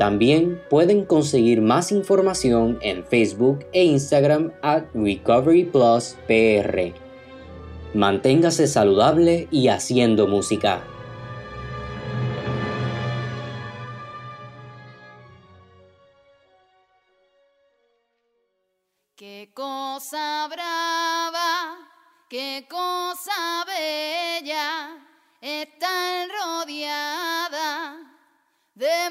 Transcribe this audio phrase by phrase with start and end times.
[0.00, 6.94] También pueden conseguir más información en Facebook e Instagram at Recovery Plus PR.
[7.92, 10.82] Manténgase saludable y haciendo música.
[19.16, 21.76] Qué cosa brava,
[22.30, 24.96] qué cosa bella,
[25.42, 27.98] estar rodeada
[28.74, 29.10] de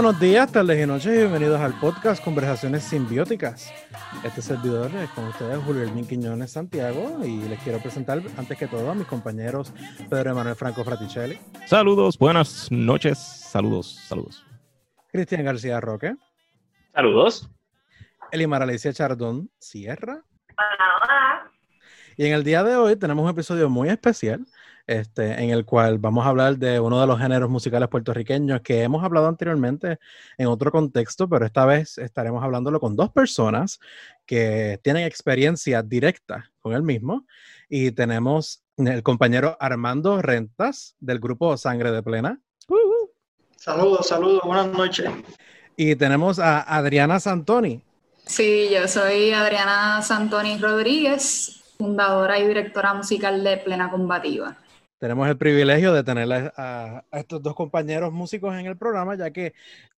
[0.00, 3.74] buenos días, tardes y noches y bienvenidos al podcast Conversaciones Simbióticas.
[4.22, 8.68] Este servidor es con ustedes Julio Hermín Quiñones Santiago y les quiero presentar antes que
[8.68, 9.74] todo a mis compañeros
[10.08, 14.46] Pedro Emanuel Franco Fraticelli, Saludos, buenas noches, saludos, saludos.
[15.10, 16.14] Cristian García Roque,
[16.94, 17.50] Saludos.
[18.30, 20.22] Elimar Alicia Chardón Sierra.
[22.16, 24.46] Y en el día de hoy tenemos un episodio muy especial,
[24.88, 28.82] este, en el cual vamos a hablar de uno de los géneros musicales puertorriqueños que
[28.82, 29.98] hemos hablado anteriormente
[30.38, 33.80] en otro contexto, pero esta vez estaremos hablándolo con dos personas
[34.24, 37.26] que tienen experiencia directa con el mismo.
[37.68, 42.40] Y tenemos el compañero Armando Rentas del grupo Sangre de Plena.
[43.56, 45.10] Saludos, saludos, buenas noches.
[45.76, 47.82] Y tenemos a Adriana Santoni.
[48.24, 54.56] Sí, yo soy Adriana Santoni Rodríguez, fundadora y directora musical de Plena Combativa.
[54.98, 59.54] Tenemos el privilegio de tener a, estos dos compañeros músicos en el programa, ya que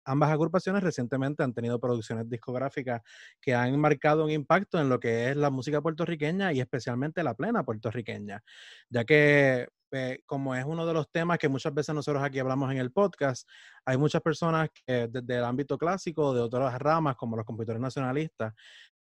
[0.05, 3.03] ambas agrupaciones recientemente han tenido producciones discográficas
[3.41, 7.35] que han marcado un impacto en lo que es la música puertorriqueña y especialmente la
[7.35, 8.43] plena puertorriqueña,
[8.91, 12.71] ya que eh, como es uno de los temas que muchas veces nosotros aquí hablamos
[12.73, 13.49] en el podcast,
[13.85, 18.53] hay muchas personas que desde el ámbito clásico, de otras ramas, como los compositores nacionalistas,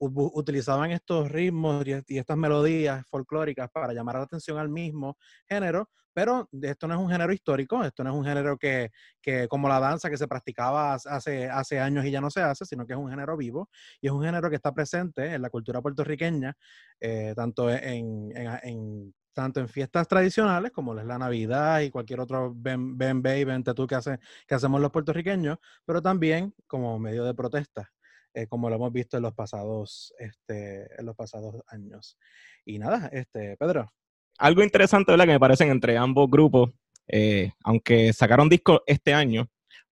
[0.02, 5.18] utilizaban estos ritmos y, estas melodías folclóricas para llamar la atención al mismo
[5.48, 8.92] género, pero esto no es un género histórico, esto no es un género que,
[9.22, 12.86] que como la danza que se practicaba hace- años y ya no se hace, sino
[12.86, 13.70] que es un género vivo
[14.02, 16.56] y es un género que está presente en la cultura puertorriqueña,
[17.00, 22.54] eh, tanto en, en- tanto en fiestas tradicionales como es la Navidad y cualquier otro
[22.56, 27.24] ven, ven, ve y tú que, hace, que hacemos los puertorriqueños, pero también como medio
[27.24, 27.92] de protesta,
[28.34, 32.18] eh, como lo hemos visto en los pasados, este, en los pasados años.
[32.66, 33.92] Y nada, este, Pedro.
[34.38, 35.26] Algo interesante, ¿verdad?
[35.26, 36.72] Que me parecen entre ambos grupos,
[37.08, 39.50] eh, aunque sacaron disco este año,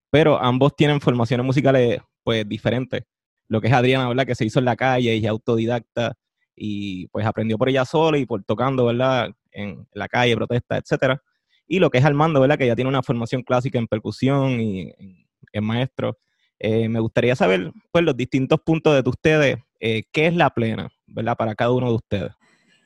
[0.10, 3.04] pero ambos tienen formaciones musicales pues diferentes.
[3.48, 4.26] Lo que es Adriana, ¿verdad?
[4.26, 6.16] Que se hizo en la calle y autodidacta
[6.56, 9.32] y pues aprendió por ella sola y por tocando, ¿verdad?
[9.52, 11.22] En la calle, protesta, etcétera.
[11.68, 12.58] Y lo que es Armando, ¿verdad?
[12.58, 16.18] Que ya tiene una formación clásica en percusión y en, en maestro.
[16.60, 20.90] Eh, me gustaría saber, pues, los distintos puntos de ustedes, eh, qué es la plena,
[21.08, 21.38] ¿verdad?
[21.38, 22.32] Para cada uno de ustedes.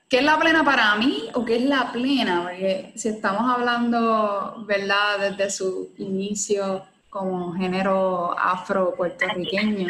[0.08, 2.44] ¿Qué es la plena para mí o qué es la plena?
[2.44, 9.88] Porque si estamos hablando, ¿verdad?, desde su inicio como género afro-puertorriqueño,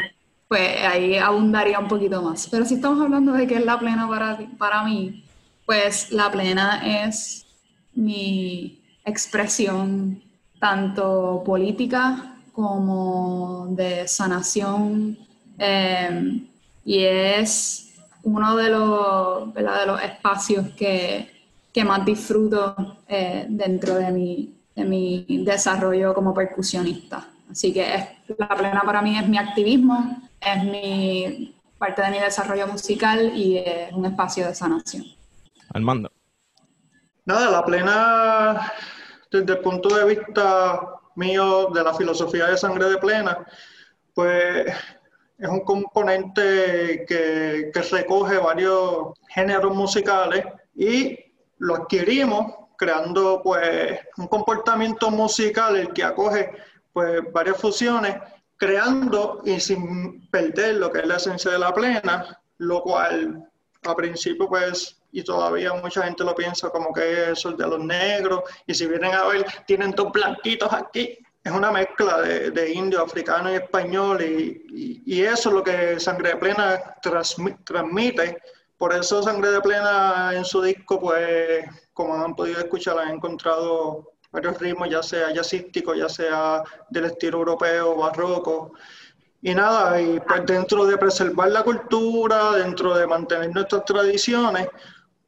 [0.47, 2.47] pues ahí abundaría un poquito más.
[2.49, 5.25] Pero si estamos hablando de qué es la plena para, para mí,
[5.65, 7.45] pues la plena es
[7.93, 10.23] mi expresión
[10.59, 15.17] tanto política como de sanación
[15.57, 16.47] eh,
[16.85, 19.81] y es uno de los, ¿verdad?
[19.81, 22.75] de los espacios que, que más disfruto
[23.07, 27.27] eh, dentro de mi, de mi desarrollo como percusionista.
[27.51, 28.05] Así que es,
[28.37, 33.57] la plena para mí es mi activismo, es mi parte de mi desarrollo musical y
[33.57, 35.03] es un espacio de sanación.
[35.73, 36.11] Armando.
[37.25, 38.71] Nada, la plena,
[39.31, 43.45] desde el punto de vista mío de la filosofía de sangre de plena,
[44.13, 44.73] pues
[45.37, 50.45] es un componente que, que recoge varios géneros musicales
[50.75, 51.17] y
[51.57, 56.51] lo adquirimos creando pues un comportamiento musical el que acoge
[56.91, 58.15] pues varias fusiones,
[58.57, 63.49] creando y sin perder lo que es la esencia de la plena, lo cual
[63.83, 67.79] a principio pues y todavía mucha gente lo piensa como que es el de los
[67.79, 72.71] negros y si vienen a ver tienen dos blanquitos aquí es una mezcla de, de
[72.71, 78.41] indio, africano y español y, y, y, eso es lo que Sangre de Plena transmite.
[78.77, 84.13] Por eso Sangre de Plena en su disco, pues como han podido escuchar, han encontrado
[84.31, 88.73] varios ritmos, ya sea jazzístico, ya sea del estilo europeo, barroco.
[89.41, 94.69] Y nada, y pues dentro de preservar la cultura, dentro de mantener nuestras tradiciones,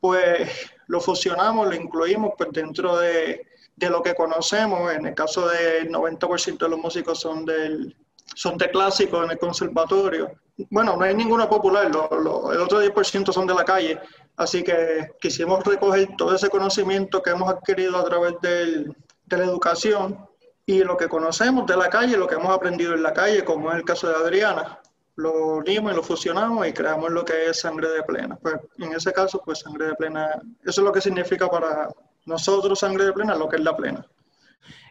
[0.06, 0.52] pues
[0.86, 4.94] lo fusionamos, lo incluimos pues dentro de, de lo que conocemos.
[4.94, 7.96] En el caso del 90% de los músicos son, del,
[8.36, 10.32] son de clásicos en el conservatorio.
[10.70, 14.00] Bueno, no hay ninguno popular, el otro 10% son de la calle.
[14.38, 19.46] Así que quisimos recoger todo ese conocimiento que hemos adquirido a través del, de la
[19.46, 20.20] educación
[20.68, 23.72] y lo que conocemos de la calle, lo que hemos aprendido en la calle, como
[23.72, 24.80] es el caso de Adriana.
[25.16, 28.36] Lo unimos y lo fusionamos y creamos lo que es sangre de plena.
[28.36, 31.90] Pues en ese caso, pues sangre de plena, eso es lo que significa para,
[32.26, 34.06] nosotros, sangre de plena, lo que es la plena.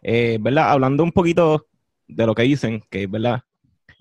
[0.02, 0.70] Eh, ¿Verdad?
[0.70, 1.66] Hablando un poquito
[2.06, 3.42] de lo que dicen, que verdad,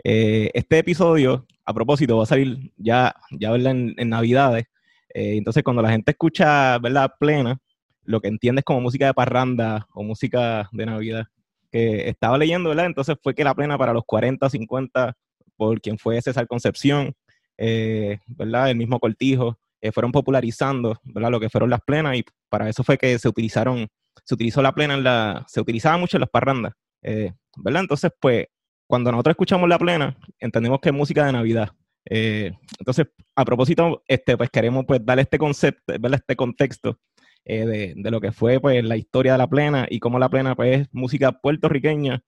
[0.04, 3.72] eh, este episodio, a propósito, va a salir ya, ya ¿verdad?
[3.72, 4.66] En, en Navidades.
[5.14, 7.14] Eh, entonces, cuando la gente escucha, ¿verdad?
[7.20, 7.60] Plena,
[8.04, 11.26] lo que entiende es como música de parranda o música de Navidad.
[11.72, 12.86] Que estaba leyendo, ¿verdad?
[12.86, 15.18] Entonces fue que la plena para los 40, 50,
[15.56, 17.14] por quien fue César Concepción,
[17.58, 18.72] eh, ¿verdad?
[18.72, 21.32] El mismo Cortijo, eh, fueron popularizando, ¿verdad?
[21.32, 23.88] Lo que fueron las plenas y para eso fue que se utilizaron,
[24.24, 27.82] se utilizó la plena en la, se utilizaba mucho en las parrandas, eh, ¿verdad?
[27.82, 28.46] Entonces, pues,
[28.88, 31.70] cuando nosotros escuchamos la plena, entendemos que es música de Navidad.
[32.10, 36.20] Eh, entonces, a propósito, este, pues queremos pues darle este concepto, ¿verdad?
[36.20, 37.00] este contexto
[37.46, 40.30] eh, de, de, lo que fue pues la historia de la plena y cómo la
[40.30, 42.24] plena pues es música puertorriqueña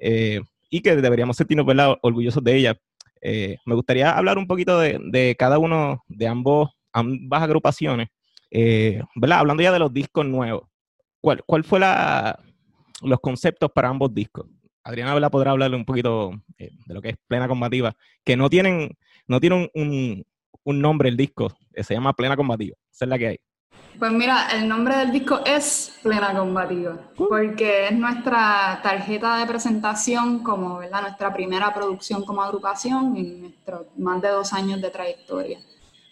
[0.00, 1.96] eh, y que deberíamos sentirnos ¿verdad?
[2.02, 2.80] orgullosos de ella.
[3.22, 8.08] me gustaría hablar un poquito de, cada uno de ambos, ambas agrupaciones,
[8.50, 9.38] ¿verdad?
[9.40, 10.70] Hablando ya de los discos nuevos.
[11.20, 12.38] ¿Cuál, cuál fue la,
[13.02, 14.46] los conceptos para ambos discos?
[14.82, 17.94] Adriana podrá hablarle un poquito eh, de lo que es Plena Combativa,
[18.24, 18.96] que no tienen,
[19.26, 20.24] no tienen un,
[20.64, 23.38] un, nombre el disco, eh, se llama Plena Combativa, esa es la que hay.
[24.00, 27.28] Pues mira, el nombre del disco es Plena Combativa, uh.
[27.28, 31.02] porque es nuestra tarjeta de presentación como ¿verdad?
[31.02, 35.58] nuestra primera producción como agrupación en nuestros más de dos años de trayectoria.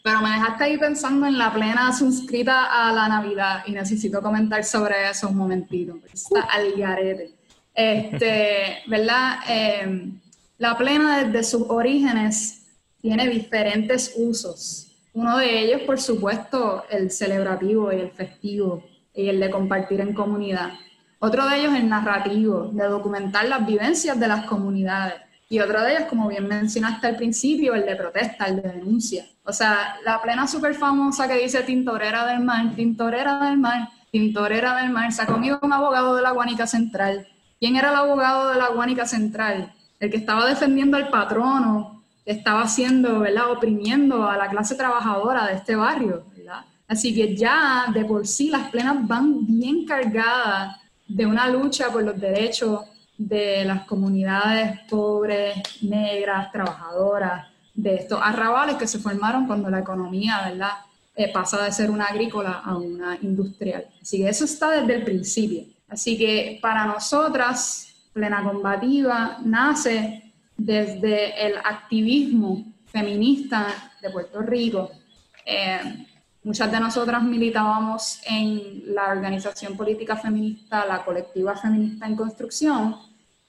[0.02, 4.62] Pero me dejaste ahí pensando en la plena suscrita a la Navidad y necesito comentar
[4.64, 7.32] sobre eso un momentito, está al garete.
[7.74, 9.38] Este, ¿verdad?
[9.48, 10.12] Eh,
[10.58, 12.66] la plena desde sus orígenes
[13.00, 14.87] tiene diferentes usos.
[15.18, 20.14] Uno de ellos, por supuesto, el celebrativo y el festivo y el de compartir en
[20.14, 20.70] comunidad.
[21.18, 25.16] Otro de ellos, el narrativo, de documentar las vivencias de las comunidades.
[25.48, 29.26] Y otro de ellos, como bien mencionaste al principio, el de protesta, el de denuncia.
[29.42, 34.76] O sea, la plena súper famosa que dice Tintorera del Mar, Tintorera del Mar, Tintorera
[34.76, 37.26] del Mar, se ha comido un abogado de la Guánica Central
[37.60, 39.72] ¿Quién era el abogado de la Guánica Central?
[39.98, 41.97] El que estaba defendiendo al patrono,
[42.28, 43.50] estaba haciendo, ¿verdad?
[43.52, 46.64] Oprimiendo a la clase trabajadora de este barrio, ¿verdad?
[46.86, 52.02] Así que ya de por sí las plenas van bien cargadas de una lucha por
[52.02, 52.84] los derechos
[53.16, 60.48] de las comunidades pobres, negras, trabajadoras, de estos arrabales que se formaron cuando la economía,
[60.48, 60.72] ¿verdad?
[61.14, 63.86] Eh, pasa de ser una agrícola a una industrial.
[64.02, 65.64] Así que eso está desde el principio.
[65.88, 70.27] Así que para nosotras, Plena Combativa nace
[70.58, 74.90] desde el activismo feminista de Puerto Rico,
[75.46, 76.06] eh,
[76.48, 82.96] Muchas de nosotras militábamos en la organización política feminista, la colectiva feminista en construcción,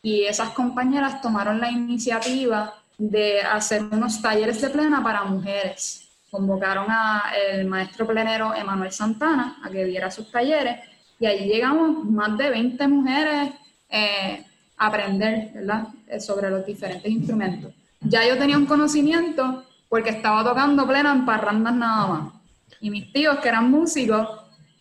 [0.01, 6.10] y esas compañeras tomaron la iniciativa de hacer unos talleres de plena para mujeres.
[6.30, 10.82] Convocaron al maestro plenero Emanuel Santana a que diera sus talleres
[11.20, 13.54] y allí llegamos más de 20 mujeres
[13.89, 14.46] eh,
[14.79, 15.51] aprender.
[16.07, 17.71] Eh, sobre los diferentes instrumentos.
[18.01, 22.33] Ya yo tenía un conocimiento porque estaba tocando plena en parrandas nada más.
[22.81, 24.27] Y mis tíos, que eran músicos,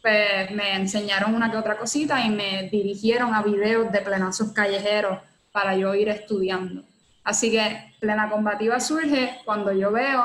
[0.00, 5.18] pues me enseñaron una que otra cosita y me dirigieron a videos de plenazos callejeros
[5.52, 6.82] para yo ir estudiando.
[7.24, 10.24] Así que Plena Combativa surge cuando yo veo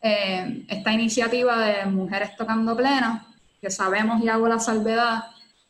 [0.00, 3.26] eh, esta iniciativa de mujeres tocando plena,
[3.60, 5.24] que sabemos y hago la salvedad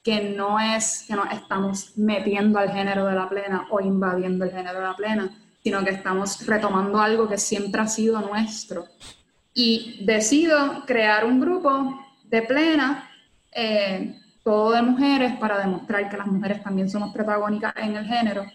[0.06, 4.52] que no es que nos estamos metiendo al género de la plena o invadiendo el
[4.52, 8.86] género de la plena, sino que estamos retomando algo que siempre ha sido nuestro.
[9.52, 13.10] Y decido crear un grupo de plena,
[13.50, 18.46] eh, todo de mujeres, para demostrar que las mujeres también somos protagónicas en el género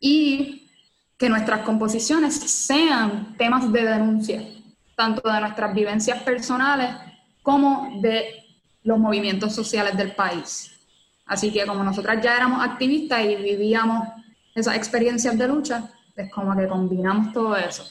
[0.00, 0.68] y
[1.16, 4.42] que nuestras composiciones sean temas de denuncia,
[4.96, 6.90] tanto de nuestras vivencias personales
[7.44, 8.44] como de
[8.82, 10.69] los movimientos sociales del país.
[11.30, 14.08] Así que como nosotras ya éramos activistas y vivíamos
[14.52, 17.88] esas experiencias de lucha, es como que combinamos todo eso.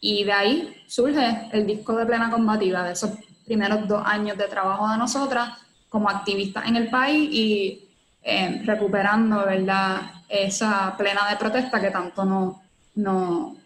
[0.00, 3.12] Y de ahí surge el disco de Plena Combativa, de esos
[3.46, 5.48] primeros dos años de trabajo de nosotras
[5.88, 7.88] como activistas en el país y
[8.22, 10.02] eh, recuperando ¿verdad?
[10.28, 12.60] esa plena de protesta que tanto no,
[12.96, 13.56] no,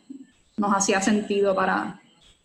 [0.56, 2.00] nos hacía sentido para,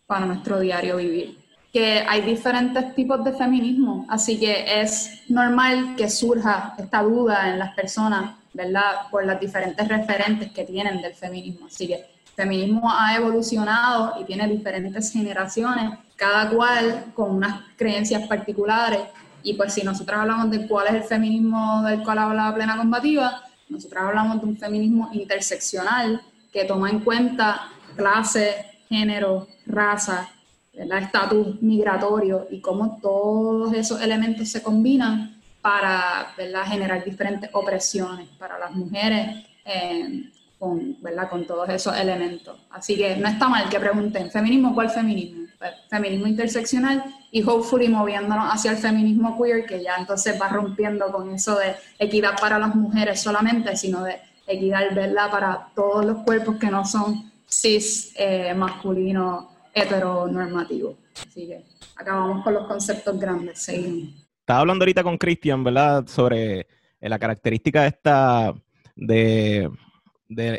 [0.08, 1.38] para nuestro diario vivir.
[1.74, 7.58] Que hay diferentes tipos de feminismo, así que es normal que surja esta duda en
[7.58, 9.08] las personas ¿verdad?
[9.10, 11.66] Por las diferentes referentes que tienen del feminismo.
[11.66, 12.04] Así que el
[12.34, 19.00] feminismo ha evolucionado y tiene diferentes generaciones, cada cual con unas creencias particulares.
[19.42, 22.76] Y pues si nosotros hablamos de cuál es el feminismo del cual habla la plena
[22.78, 28.54] combativa, nosotros hablamos de un feminismo interseccional que toma en cuenta clase,
[28.88, 30.30] género, raza,
[30.76, 36.64] estatus migratorio y cómo todos esos elementos se combinan para ¿verdad?
[36.66, 41.30] generar diferentes opresiones para las mujeres eh, con, ¿verdad?
[41.30, 42.58] con todos esos elementos.
[42.70, 45.44] Así que no está mal que pregunten, ¿feminismo cuál feminismo?
[45.58, 51.10] Pues, feminismo interseccional y hopefully moviéndonos hacia el feminismo queer, que ya entonces va rompiendo
[51.10, 55.30] con eso de equidad para las mujeres solamente, sino de equidad ¿verdad?
[55.30, 60.96] para todos los cuerpos que no son cis, eh, masculinos, heteronormativos.
[61.26, 61.64] Así que
[61.96, 64.24] acabamos con los conceptos grandes, seguimos.
[64.40, 66.06] Estaba hablando ahorita con Cristian, ¿verdad?
[66.06, 66.66] Sobre eh,
[67.00, 68.54] la característica esta
[68.94, 69.70] de,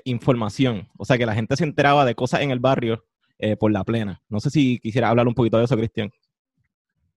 [0.05, 0.87] información.
[0.97, 3.05] O sea, que la gente se enteraba de cosas en el barrio
[3.37, 4.21] eh, por la plena.
[4.29, 6.11] No sé si quisiera hablar un poquito de eso, Cristian.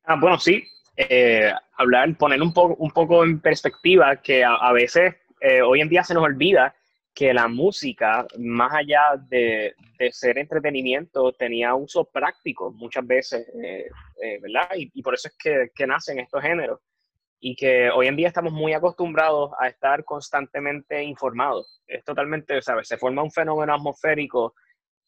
[0.04, 0.62] Ah, bueno, sí.
[0.96, 5.14] Eh, hablar, poner un, poco un poco en perspectiva que a, veces
[5.64, 6.74] hoy en día se nos olvida
[7.14, 9.74] que la música, más allá de,
[10.12, 13.88] ser entretenimiento, tenía uso práctico muchas veces, eh,
[14.22, 14.68] eh, ¿verdad?
[14.76, 16.80] Y, por eso es que, que, nacen estos géneros.
[17.40, 21.82] Y que hoy en día estamos muy acostumbrados a estar constantemente informados.
[21.86, 22.88] Es totalmente, ¿sabes?
[22.88, 24.54] Se forma un fenómeno atmosférico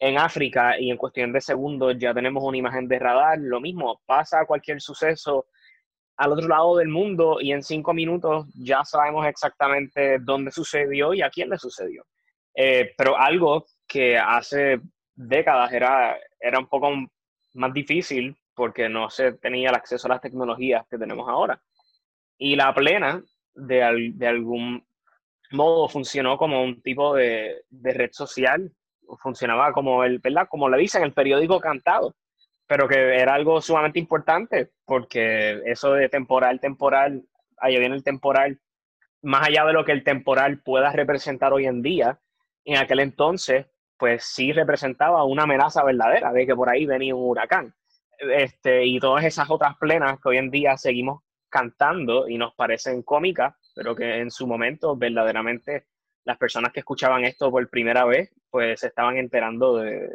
[0.01, 3.39] en África y en cuestión de segundos ya tenemos una imagen de radar.
[3.39, 5.47] Lo mismo, pasa cualquier suceso
[6.21, 11.23] al otro lado del mundo y en cinco minutos ya sabemos exactamente dónde sucedió y
[11.23, 12.05] a quién le sucedió.
[12.55, 14.83] Eh, pero algo que hace
[15.15, 16.91] décadas era, era un poco
[17.55, 21.59] más difícil porque no se tenía el acceso a las tecnologías que tenemos ahora.
[22.37, 23.25] Y la plena,
[23.55, 24.85] de, de algún
[25.53, 28.71] modo, funcionó como un tipo de, de red social,
[29.23, 30.49] funcionaba como el, ¿verdad?
[30.51, 32.15] Como le dicen, el periódico cantado
[32.71, 37.25] pero que era algo sumamente importante, porque eso de temporal, temporal,
[37.59, 38.61] ahí viene el temporal,
[39.23, 42.21] más allá de lo que el temporal pueda representar hoy en día,
[42.65, 43.67] en aquel entonces,
[43.99, 47.75] pues sí representaba una amenaza verdadera de que por ahí venía un huracán.
[48.21, 53.03] Este, y todas esas otras plenas que hoy en día seguimos cantando y nos parecen
[53.03, 55.89] cómicas, pero que en su momento verdaderamente
[56.23, 60.09] las personas que escuchaban esto por primera vez, pues se estaban enterando de,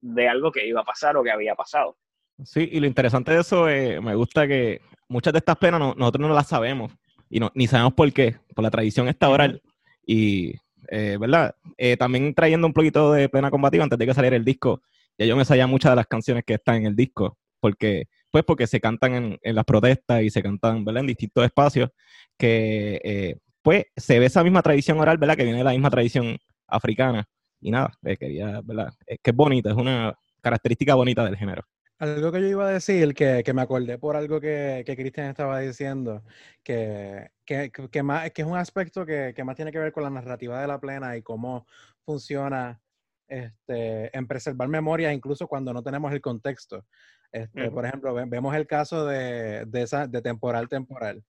[0.00, 1.96] de algo que iba a pasar o que había pasado.
[2.44, 6.26] Sí, y lo interesante de eso, es, me gusta que muchas de estas penas nosotros
[6.26, 6.92] no las sabemos
[7.28, 9.62] y no, ni sabemos por qué, por la tradición esta oral.
[10.06, 10.54] Y,
[10.88, 11.54] eh, ¿verdad?
[11.76, 14.82] Eh, también trayendo un poquito de pena combativa antes de que saliera el disco,
[15.18, 18.44] ya yo me sabía muchas de las canciones que están en el disco, porque, pues
[18.44, 21.02] porque se cantan en, en las protestas y se cantan, ¿verdad?
[21.02, 21.90] En distintos espacios,
[22.38, 25.36] que, eh, pues, se ve esa misma tradición oral, ¿verdad?
[25.36, 27.28] Que viene de la misma tradición africana
[27.60, 28.92] y nada, quería, ¿verdad?
[29.06, 31.62] Es que es bonita, es una característica bonita del género.
[31.98, 35.28] Algo que yo iba a decir, que, que me acordé por algo que, que Cristian
[35.28, 36.24] estaba diciendo,
[36.62, 40.04] que, que, que más, que es un aspecto que, que más tiene que ver con
[40.04, 41.66] la narrativa de la plena y cómo
[42.06, 42.80] funciona
[43.28, 46.86] este, en preservar memoria incluso cuando no tenemos el contexto.
[47.30, 47.74] Este, Ujú.
[47.74, 51.22] Por ejemplo, ve- vemos el caso de, de, esa, de temporal temporal.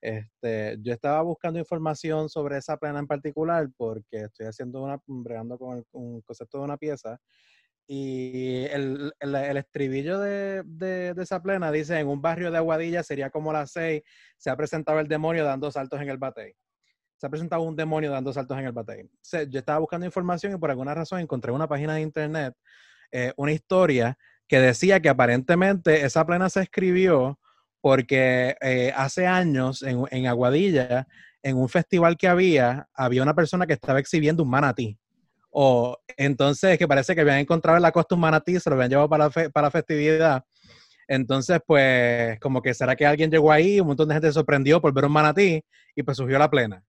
[0.00, 5.58] Este, yo estaba buscando información sobre esa plena en particular porque estoy haciendo una, bregando
[5.58, 7.18] con un concepto de una pieza
[7.86, 13.30] y el, el- estribillo de, de- esa plena dice, en un barrio de Aguadilla sería
[13.30, 14.02] como las seis,
[14.36, 16.54] se ha presentado el demonio dando saltos en el batey.
[17.18, 19.02] Se ha presentado un demonio dando saltos en el batey.
[19.04, 22.54] O sea, yo estaba buscando información y por alguna razón encontré una página de internet,
[23.12, 24.16] eh, una historia
[24.48, 27.38] que decía que aparentemente esa plena se escribió
[27.80, 31.06] porque eh, hace años en, en Aguadilla,
[31.42, 34.98] en un festival que había, había una persona que estaba exhibiendo un manatí.
[35.50, 38.90] O entonces que parece que habían encontrado en la costa un manatí, se lo habían
[38.90, 40.44] llevado para la, fe- para la festividad.
[41.08, 44.80] Entonces, pues, como que será que alguien llegó ahí, un montón de gente se sorprendió
[44.80, 45.60] por ver un manatí
[45.96, 46.84] y pues surgió la plena.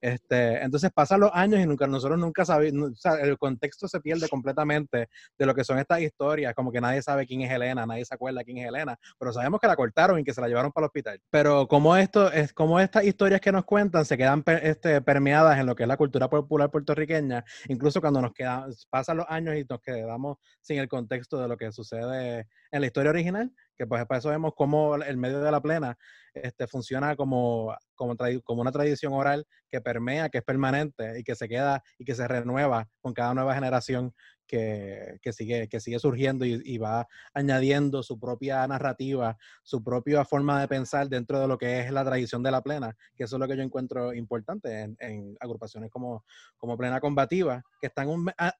[0.00, 4.00] Este, entonces pasan los años y nunca, nosotros nunca sabemos, o sea, el contexto se
[4.00, 7.86] pierde completamente de lo que son estas historias, como que nadie sabe quién es Elena,
[7.86, 10.48] nadie se acuerda quién es Elena, pero sabemos que la cortaron y que se la
[10.48, 11.20] llevaron para el hospital.
[11.30, 15.66] Pero como esto es como estas historias que nos cuentan se quedan este, permeadas en
[15.66, 19.64] lo que es la cultura popular puertorriqueña, incluso cuando nos quedan, pasan los años y
[19.68, 24.04] nos quedamos sin el contexto de lo que sucede en la historia original, que pues
[24.04, 25.96] para eso vemos cómo el medio de la plena
[26.34, 31.48] este, funciona como, como, una tradición oral que permea, que es permanente y que se
[31.48, 34.12] queda y que se renueva con cada nueva generación
[34.46, 40.60] que, que sigue, que sigue surgiendo y, va añadiendo su propia narrativa, su propia forma
[40.60, 43.40] de pensar dentro de lo que es la tradición de la plena, que eso es
[43.40, 46.26] lo que yo encuentro importante en, agrupaciones como,
[46.58, 48.08] como Plena Combativa, que están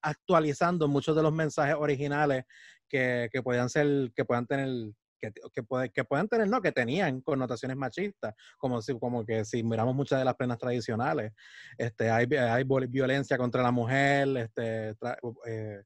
[0.00, 2.44] actualizando muchos de los mensajes originales
[2.88, 6.72] que, que puedan ser, que puedan tener que, que, puede- que puedan tener, no, que
[6.72, 11.32] tenían connotaciones machistas, como, si, como que si miramos muchas de las plenas tradicionales,
[11.78, 15.82] este, hay, hay violencia contra la mujer, este, tra- eh,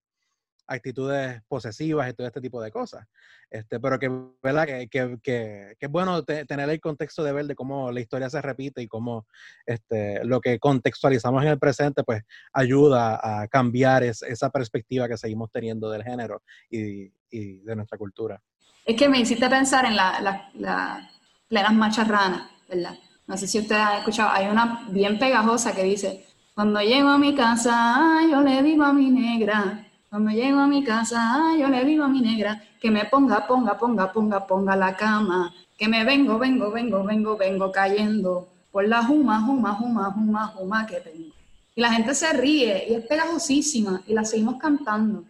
[0.66, 3.06] actitudes posesivas y todo este tipo de cosas.
[3.50, 4.08] Este, pero que,
[4.42, 4.66] ¿verdad?
[4.66, 8.00] que, que, que, que es bueno te- tener el contexto de ver de cómo la
[8.00, 9.26] historia se repite y cómo
[9.66, 15.18] este, lo que contextualizamos en el presente pues ayuda a cambiar es- esa perspectiva que
[15.18, 18.42] seguimos teniendo del género y, y de nuestra cultura.
[18.84, 21.10] Es que me hiciste pensar en las la, la
[21.48, 22.98] plenas macharranas, ¿verdad?
[23.26, 27.18] No sé si ustedes han escuchado, hay una bien pegajosa que dice, cuando llego a
[27.18, 31.84] mi casa, yo le digo a mi negra, cuando llego a mi casa, yo le
[31.84, 36.04] digo a mi negra, que me ponga, ponga, ponga, ponga, ponga la cama, que me
[36.04, 41.34] vengo, vengo, vengo, vengo, vengo cayendo por la juma, juma, juma, juma, juma que tengo.
[41.74, 45.24] Y la gente se ríe y es pegajosísima y la seguimos cantando.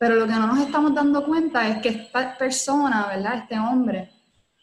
[0.00, 3.34] Pero lo que no nos estamos dando cuenta es que esta persona, ¿verdad?
[3.34, 4.10] Este hombre,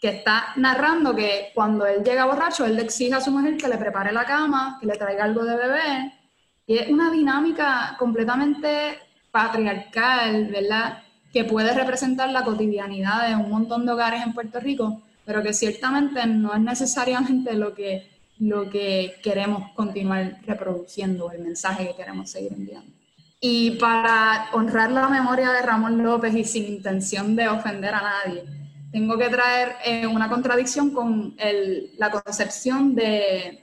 [0.01, 3.67] que está narrando que cuando él llega borracho, él le exige a su mujer que
[3.67, 6.11] le prepare la cama, que le traiga algo de beber.
[6.65, 8.97] Y es una dinámica completamente
[9.29, 11.03] patriarcal, ¿verdad?
[11.31, 15.53] Que puede representar la cotidianidad de un montón de hogares en Puerto Rico, pero que
[15.53, 22.31] ciertamente no es necesariamente lo que, lo que queremos continuar reproduciendo, el mensaje que queremos
[22.31, 22.96] seguir enviando.
[23.39, 28.43] Y para honrar la memoria de Ramón López y sin intención de ofender a nadie,
[28.91, 31.35] tengo que traer eh, una contradicción con
[31.97, 33.59] la concepción del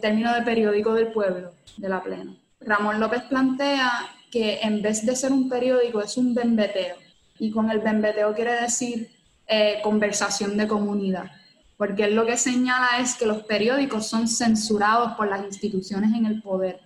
[0.00, 2.34] término de periódico del pueblo, de la plena.
[2.60, 3.90] Ramón López plantea
[4.32, 6.96] que en vez de ser un periódico es un bembeteo.
[7.38, 9.10] Y con el bembeteo quiere decir
[9.46, 11.30] eh, conversación de comunidad.
[11.76, 16.26] Porque él lo que señala es que los periódicos son censurados por las instituciones en
[16.26, 16.80] el poder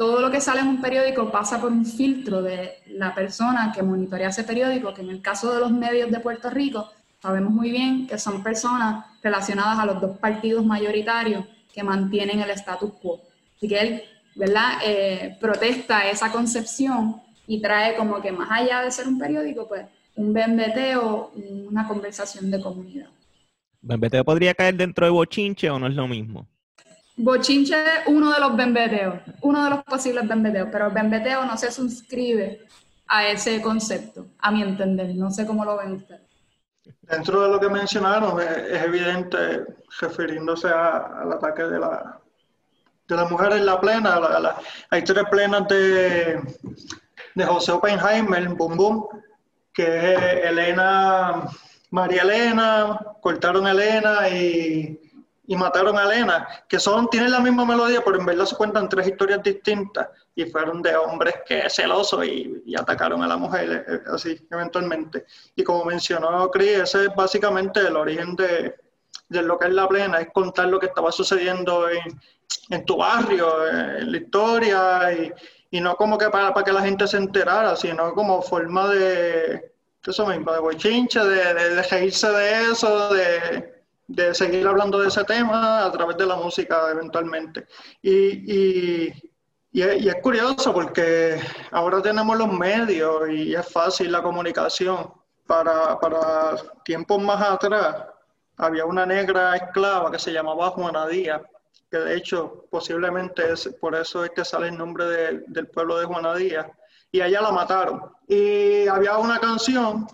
[0.00, 3.82] todo lo que sale en un periódico pasa por un filtro de la persona que
[3.82, 7.70] monitorea ese periódico, que en el caso de los medios de Puerto Rico, sabemos muy
[7.70, 13.20] bien que son personas relacionadas a los dos partidos mayoritarios que mantienen el status quo.
[13.54, 14.02] Así que él,
[14.36, 19.68] ¿verdad?, eh, protesta esa concepción y trae como que más allá de ser un periódico,
[19.68, 19.84] pues
[20.14, 21.30] un bembeteo,
[21.68, 23.10] una conversación de comunidad.
[23.82, 26.46] ¿Bembeteo podría caer dentro de bochinche o no es lo mismo?
[27.22, 31.56] Bochinche es uno de los bembeteos, uno de los posibles bembeteos, pero el bembeteo no
[31.56, 32.66] se suscribe
[33.08, 35.14] a ese concepto, a mi entender.
[35.14, 36.22] No sé cómo lo ven ustedes.
[37.02, 39.64] Dentro de lo que mencionaron, es, es evidente,
[40.00, 42.18] refiriéndose a- al ataque de la,
[43.08, 44.56] de la mujer en la plena, la, la-
[44.90, 46.40] a historias plenas de,
[47.34, 49.08] de José Oppenheimer, Boom Boom,
[49.74, 51.42] que es Elena,
[51.90, 54.98] María Elena, cortaron a Elena y,
[55.50, 58.88] y mataron a Elena, que son, tienen la misma melodía, pero en verdad se cuentan
[58.88, 63.84] tres historias distintas y fueron de hombres que celosos y, y atacaron a la mujer,
[63.88, 65.26] eh, así, eventualmente.
[65.56, 68.76] Y como mencionó Chris, ese es básicamente el origen de,
[69.28, 72.20] de lo que es la plena, es contar lo que estaba sucediendo en,
[72.68, 75.32] en tu barrio, en la historia, y,
[75.72, 79.72] y no como que para, para que la gente se enterara, sino como forma de,
[80.06, 83.79] eso mismo, de bochinche, de, de, de reírse de eso, de,
[84.12, 87.66] de seguir hablando de ese tema a través de la música eventualmente.
[88.02, 88.12] Y,
[88.56, 89.12] y,
[89.72, 95.12] y, es, y es curioso porque ahora tenemos los medios y es fácil la comunicación.
[95.46, 98.04] Para, para tiempos más atrás
[98.56, 101.42] había una negra esclava que se llamaba Juana Díaz,
[101.90, 105.98] que de hecho posiblemente es por eso es que sale el nombre de- del pueblo
[105.98, 106.66] de Juana Díaz,
[107.10, 108.00] y a ella la mataron.
[108.28, 110.06] Y había una canción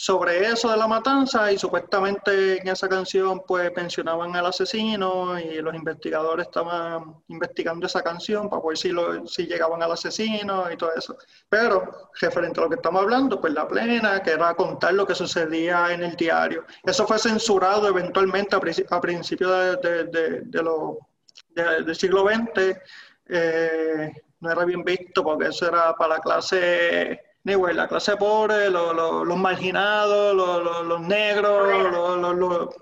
[0.00, 5.60] sobre eso de la matanza y supuestamente en esa canción pues mencionaban al asesino y
[5.60, 10.76] los investigadores estaban investigando esa canción para ver si, lo, si llegaban al asesino y
[10.76, 11.16] todo eso.
[11.48, 15.16] Pero referente a lo que estamos hablando, pues la plena, que era contar lo que
[15.16, 16.64] sucedía en el diario.
[16.84, 19.50] Eso fue censurado eventualmente a, princi- a principios
[19.82, 20.04] de,
[20.44, 20.98] de- lo-
[21.56, 22.76] de- del siglo XX.
[23.26, 28.70] eh, no era bien visto porque eso era para la clase anyway, la clase pobre,
[28.70, 32.74] lo- lo- los marginados, lo- lo- los negros,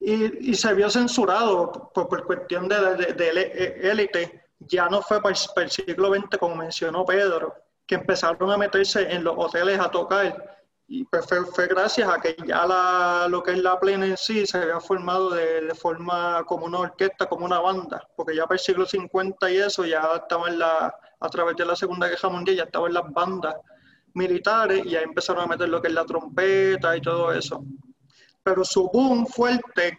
[0.00, 4.44] y, y se vio censurado por, por cuestión de, de- de ele- élite.
[4.60, 7.54] Ya no fue para el, para el siglo XX, como mencionó Pedro,
[7.86, 10.56] que empezaron a meterse en los hoteles a tocar.
[10.90, 14.16] Y pues fue, fue gracias a que ya la, lo que es la plena en
[14.16, 18.44] sí se había formado de, de forma como una orquesta, como una banda, porque ya
[18.44, 22.08] para el siglo 50 y eso ya estaba en la, a través de la Segunda
[22.08, 23.54] Guerra Mundial, ya estaban las bandas
[24.14, 27.64] militares y ahí empezaron a meter lo que es la trompeta y todo eso.
[28.42, 29.98] Pero su boom fuerte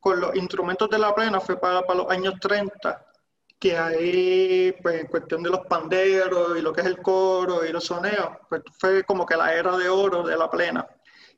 [0.00, 3.06] con los instrumentos de la plena fue para, para los años 30,
[3.58, 7.72] que ahí, pues en cuestión de los panderos y lo que es el coro y
[7.72, 10.86] los soneos, pues fue como que la era de oro de la plena.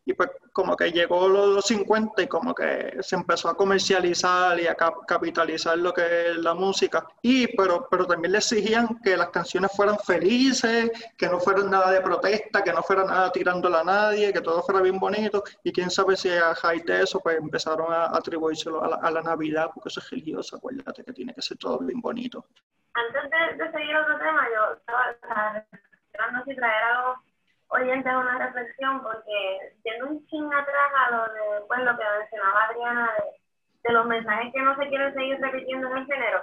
[0.04, 4.58] Y pues como que llegó los, los 50 y como que se empezó a comercializar
[4.58, 7.06] y a cap- capitalizar lo que es la música.
[7.22, 11.90] Y pero, pero también le exigían que las canciones fueran felices, que no fueran nada
[11.92, 15.44] de protesta, que no fuera nada tirándola a nadie, que todo fuera bien bonito.
[15.62, 19.10] Y quién sabe si a raíz de eso pues empezaron a atribuírselo a la, a
[19.10, 22.46] la Navidad, porque eso es religioso, acuérdate que tiene que ser todo bien bonito.
[22.94, 25.66] Antes de, de seguir otro tema, yo estaba o sea,
[26.06, 27.16] esperando si traer a los
[27.70, 32.64] oyentes una reflexión, porque yendo un ching atrás a lo, de, pues, lo que mencionaba
[32.64, 36.42] Adriana de, de los mensajes que no se quieren seguir repitiendo en el género,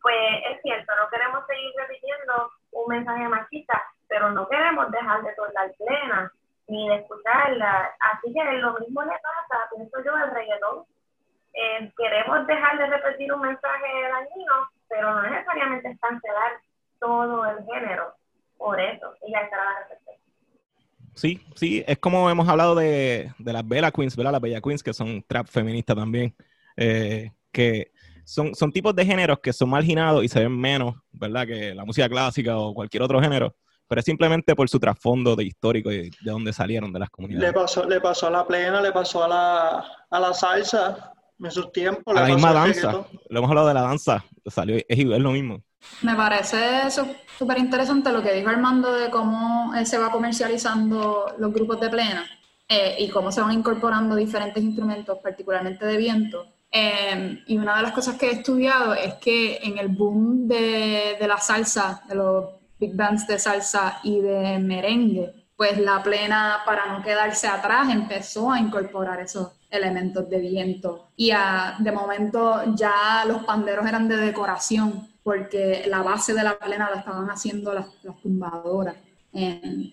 [0.00, 5.32] pues es cierto, no queremos seguir repitiendo un mensaje machista, pero no queremos dejar de
[5.34, 6.32] tocar plena
[6.68, 7.94] ni de escucharla.
[8.00, 10.84] Así que lo mismo le pasa, pienso yo, al reggaetón.
[11.54, 16.52] Eh, queremos dejar de repetir un mensaje dañino, pero no necesariamente es cancelar
[17.00, 18.14] todo el género
[18.56, 19.14] por eso.
[19.26, 20.07] Y ya estará la reflexión.
[21.18, 24.32] Sí, sí, es como hemos hablado de, de las Bella Queens, ¿verdad?
[24.32, 26.32] Las Bella Queens, que son trap feministas también,
[26.76, 27.90] eh, que
[28.24, 31.44] son, son tipos de géneros que son marginados y se ven menos, ¿verdad?
[31.44, 33.56] Que la música clásica o cualquier otro género,
[33.88, 37.10] pero es simplemente por su trasfondo de histórico y de dónde salieron de las Le
[37.10, 37.52] comunidades.
[37.52, 41.72] pasó, le pasó a la plena, le pasó a la, a la salsa en sus
[41.72, 42.14] tiempos.
[42.14, 43.20] La misma danza, reggaetón.
[43.28, 45.62] lo hemos hablado de la danza, salió, es, es lo mismo.
[46.02, 46.90] Me parece
[47.38, 51.88] súper interesante lo que dijo Armando de cómo eh, se va comercializando los grupos de
[51.88, 52.26] plena
[52.68, 56.46] eh, y cómo se van incorporando diferentes instrumentos, particularmente de viento.
[56.70, 61.16] Eh, y una de las cosas que he estudiado es que en el boom de,
[61.18, 62.44] de la salsa, de los
[62.78, 68.52] big bands de salsa y de merengue, pues la plena, para no quedarse atrás, empezó
[68.52, 71.08] a incorporar esos elementos de viento.
[71.16, 76.58] Y a- de momento ya los panderos eran de decoración, porque la base de la
[76.58, 78.96] plena la estaban haciendo las, las tumbadoras,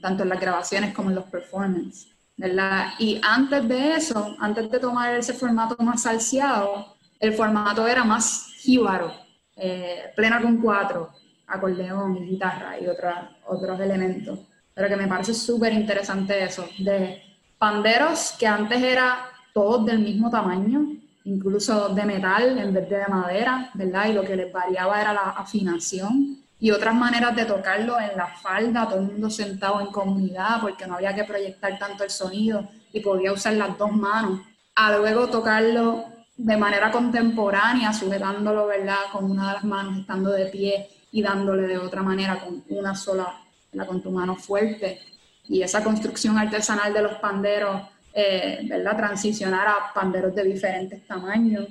[0.02, 2.08] tanto en las grabaciones como en los performances.
[2.38, 2.88] ¿verdad?
[3.00, 8.48] Y antes de eso, antes de tomar ese formato más salseado, el formato era más
[8.58, 9.10] jíbaro,
[9.56, 11.12] eh, plena con cuatro,
[11.48, 14.40] acordeón guitarra y otra- otros elementos.
[14.74, 17.22] Pero que me parece súper interesante eso, de
[17.58, 19.18] panderos que antes era
[19.56, 20.86] todos del mismo tamaño,
[21.24, 24.10] incluso de metal en vez de de madera, ¿verdad?
[24.10, 28.28] Y lo que les variaba era la afinación y otras maneras de tocarlo en la
[28.28, 32.68] falda, todo el mundo sentado en comunidad porque no había que proyectar tanto el sonido
[32.92, 34.42] y podía usar las dos manos.
[34.76, 36.04] A luego tocarlo
[36.36, 39.06] de manera contemporánea, sujetándolo, ¿verdad?
[39.14, 42.94] Con una de las manos, estando de pie y dándole de otra manera con una
[42.94, 43.42] sola,
[43.88, 45.00] con tu mano fuerte.
[45.48, 48.96] Y esa construcción artesanal de los panderos eh, ¿verdad?
[48.96, 51.68] transicionar a panderos de diferentes tamaños,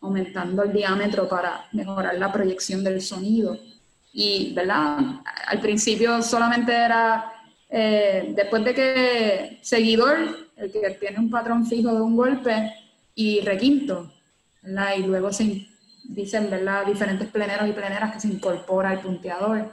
[0.00, 3.56] aumentando el diámetro para mejorar la proyección del sonido.
[4.12, 4.98] Y, ¿verdad?
[5.46, 7.32] Al principio solamente era,
[7.70, 12.72] eh, después de que seguidor, el que tiene un patrón fijo de un golpe,
[13.14, 14.12] y requinto,
[14.62, 14.96] ¿verdad?
[14.98, 15.66] Y luego se
[16.04, 16.86] dicen, ¿verdad?
[16.86, 19.72] Diferentes pleneros y pleneras que se incorpora el punteador.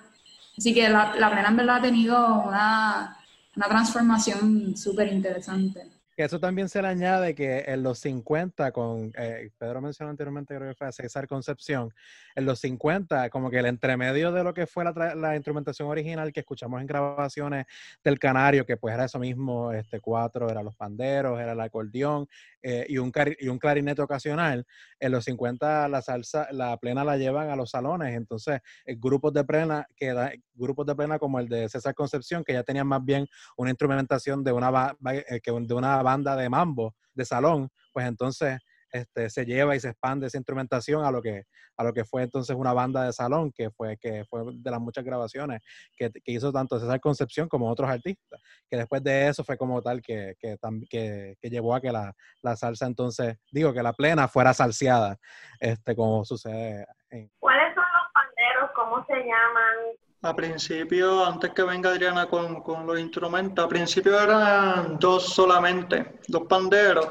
[0.58, 3.18] Así que la, la plena en verdad ha tenido una,
[3.56, 5.91] una transformación súper interesante.
[6.18, 10.70] Eso también se le añade que en los 50, con eh, Pedro mencionó anteriormente, creo
[10.70, 11.94] que fue César Concepción,
[12.36, 16.32] en los 50, como que el entremedio de lo que fue la, la instrumentación original
[16.34, 17.66] que escuchamos en grabaciones
[18.04, 22.28] del Canario, que pues era eso mismo, este cuatro, eran los panderos, era el acordeón
[22.62, 24.66] eh, y, un y un clarinete ocasional,
[25.00, 29.34] en los 50 la salsa, la plena la llevan a los salones, entonces eh, grupos
[29.34, 32.86] de plena, que da- grupos de plena como el de César Concepción, que ya tenían
[32.88, 37.70] más bien una instrumentación de una, eh, que de una banda de mambo, de salón,
[37.94, 38.60] pues entonces
[38.92, 41.44] este, se lleva y se expande esa instrumentación a lo que
[41.78, 44.80] a lo que fue entonces una banda de salón, que fue, que fue de las
[44.80, 45.62] muchas grabaciones
[45.98, 49.82] que, que hizo tanto César Concepción como otros artistas, que después de eso fue como
[49.82, 50.58] tal que, que,
[50.90, 55.18] que- que llevó a que la, la salsa entonces, digo, que la plena fuera salseada,
[55.60, 58.72] este, como sucede en, ¿Cuáles son los panderos?
[58.76, 59.76] ¿Cómo se llaman?
[60.24, 66.20] A principio, antes que venga Adriana con, con los instrumentos, a principio eran dos solamente,
[66.28, 67.08] dos panderos.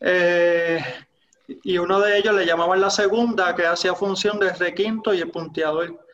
[0.00, 0.82] Eh,
[1.46, 5.30] y uno de ellos le llamaban la segunda, que hacía función de requinto y el
[5.30, 6.06] punteador.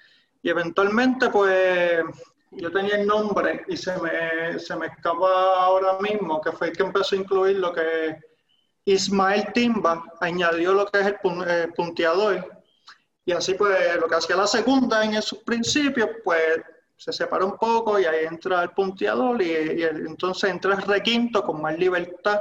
[0.43, 2.03] Y eventualmente, pues,
[2.51, 6.77] yo tenía el nombre y se me, se me escapa ahora mismo, que fue el
[6.77, 8.19] que empezó a incluir lo que
[8.85, 12.60] Ismael Timba añadió lo que es el eh, punteador.
[13.31, 16.61] Y así pues lo que hacía la segunda en sus principios, pues
[16.97, 20.83] se separa un poco y ahí entra el punteador y, y el- entonces entra el
[20.83, 22.41] requinto con más libertad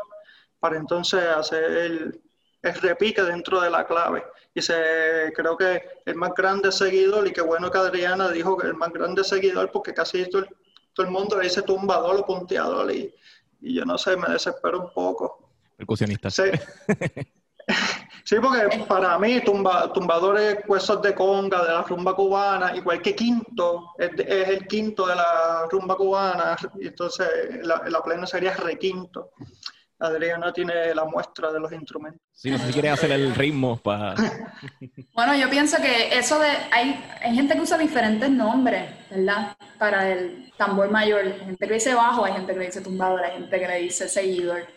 [0.59, 2.19] para entonces hacer el,
[2.63, 4.23] el repique dentro de la clave.
[4.55, 8.65] Y se, creo que el más grande seguidor, y qué bueno que Adriana dijo que
[8.65, 10.49] el más grande seguidor, porque casi todo el,
[10.93, 13.13] todo el mundo le dice tumbador o punteador y,
[13.61, 15.51] y yo no sé, me desespero un poco.
[15.77, 16.31] Percusionista.
[16.31, 16.45] Sí.
[18.29, 23.15] Sí, porque para mí tumba, tumbadores huesos de conga, de la rumba cubana, igual que
[23.15, 27.27] quinto, es, el quinto de la rumba cubana, y entonces
[27.63, 29.31] la, la plena sería requinto.
[29.97, 32.21] Adriana tiene la muestra de los instrumentos.
[32.31, 34.13] Sí, no sé si quieres hacer el ritmo para...
[35.15, 36.49] Bueno, yo pienso que eso de.
[36.71, 39.57] Hay, hay gente que usa diferentes nombres, ¿verdad?
[39.79, 41.25] Para el tambor mayor.
[41.25, 43.67] Hay gente que le dice bajo, hay gente que le dice tumbador, hay gente que
[43.67, 44.67] le dice seguidor.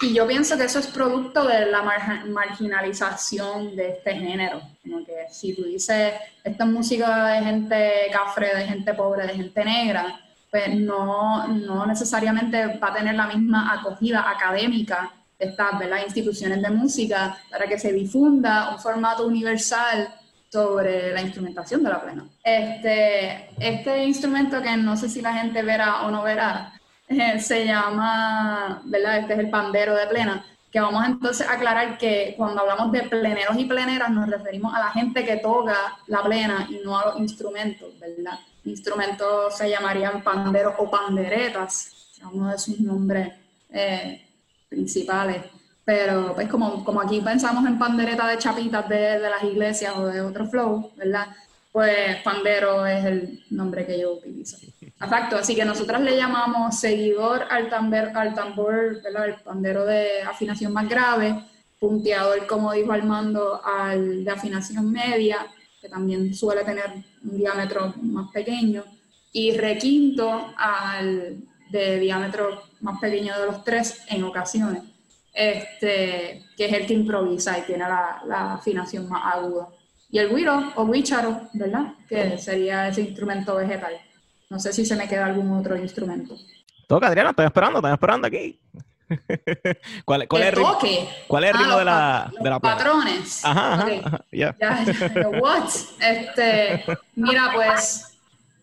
[0.00, 4.60] Y yo pienso que eso es producto de la marja- marginalización de este género.
[4.82, 9.34] Como que si tú dices, esta es música de gente cafre, de gente pobre, de
[9.34, 15.78] gente negra, pues no, no necesariamente va a tener la misma acogida académica de estas
[15.78, 15.98] ¿verdad?
[16.04, 20.08] instituciones de música para que se difunda un formato universal
[20.52, 22.24] sobre la instrumentación de la plena.
[22.44, 26.72] Este, este instrumento que no sé si la gente verá o no verá,
[27.38, 29.18] se llama, ¿verdad?
[29.18, 33.02] Este es el pandero de plena, que vamos entonces a aclarar que cuando hablamos de
[33.02, 37.06] pleneros y pleneras nos referimos a la gente que toca la plena y no a
[37.06, 38.38] los instrumentos, ¿verdad?
[38.64, 43.32] Instrumentos se llamarían panderos o panderetas, uno de sus nombres
[43.70, 44.26] eh,
[44.68, 45.44] principales.
[45.84, 50.06] Pero pues como, como aquí pensamos en pandereta de chapitas de, de las iglesias o
[50.06, 51.26] de otro flow, ¿verdad?
[51.74, 54.58] Pues pandero es el nombre que yo utilizo.
[54.80, 59.30] Exacto, así que nosotras le llamamos seguidor al, tamber, al tambor, ¿verdad?
[59.30, 61.34] El pandero de afinación más grave,
[61.80, 65.48] punteador, como dijo Armando, al de afinación media,
[65.80, 66.92] que también suele tener
[67.24, 68.84] un diámetro más pequeño,
[69.32, 71.38] y requinto al
[71.70, 74.84] de diámetro más pequeño de los tres en ocasiones,
[75.32, 79.70] este, que es el que improvisa y tiene la, la afinación más aguda.
[80.14, 81.94] Y el güiro o guicharo, ¿verdad?
[82.08, 83.94] Que sería ese instrumento vegetal.
[84.48, 86.36] No sé si se me queda algún otro instrumento.
[86.86, 88.60] Toca, Adriana, estoy esperando, estoy esperando aquí.
[90.04, 91.08] ¿Cuál, cuál es el ritmo, toque.
[91.26, 93.44] cuál es el Ah, ritmo los de la, pa- de la los patrones.
[93.44, 94.56] Ajá, ajá, ya,
[95.40, 95.68] what?
[96.00, 96.84] Este,
[97.16, 98.16] mira, pues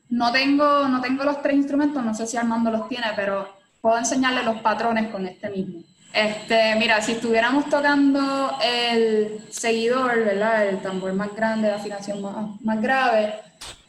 [0.07, 3.97] no tengo, no tengo los tres instrumentos, no sé si Armando los tiene, pero puedo
[3.97, 5.83] enseñarle los patrones con este mismo.
[6.13, 10.67] Este, mira, si estuviéramos tocando el seguidor, ¿verdad?
[10.67, 13.35] El tambor más grande, la afinación más, más grave,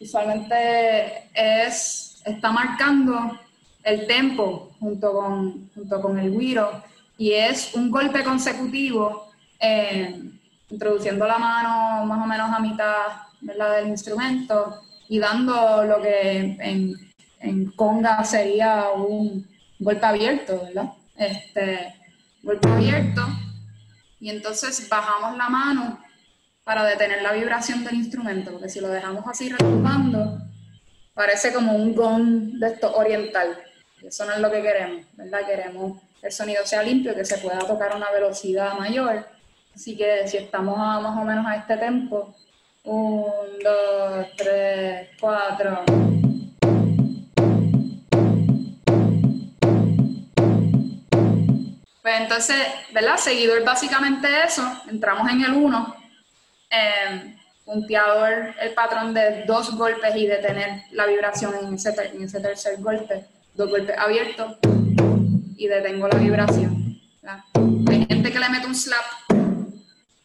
[0.01, 3.39] usualmente es, está marcando
[3.83, 6.83] el tempo junto con, junto con el güiro
[7.19, 10.23] y es un golpe consecutivo eh,
[10.71, 13.07] introduciendo la mano más o menos a mitad
[13.41, 13.77] ¿verdad?
[13.77, 16.95] del instrumento y dando lo que en,
[17.41, 19.47] en conga sería un
[19.81, 20.93] golpe abierto, ¿verdad?
[21.17, 21.95] este,
[22.43, 23.23] golpe abierto,
[24.21, 25.99] y entonces bajamos la mano
[26.65, 30.39] para detener la vibración del instrumento, porque si lo dejamos así retumbando,
[31.15, 33.59] parece como un gong de esto oriental.
[34.03, 35.47] Eso no es lo que queremos, ¿verdad?
[35.47, 39.27] Queremos que el sonido sea limpio, que se pueda tocar a una velocidad mayor.
[39.75, 42.35] Así que si estamos a más o menos a este tempo,
[42.85, 43.31] un,
[43.63, 45.85] dos, tres, cuatro.
[52.03, 52.57] Pues entonces,
[52.93, 53.17] ¿verdad?
[53.17, 55.97] Seguidor básicamente eso, entramos en el 1,
[56.71, 62.41] eh, punteador el patrón de dos golpes y detener la vibración en ese, en ese
[62.41, 64.57] tercer golpe, dos golpes abiertos
[65.57, 67.01] y detengo la vibración.
[67.23, 67.45] ¿verdad?
[67.89, 69.05] Hay gente que le mete un slap,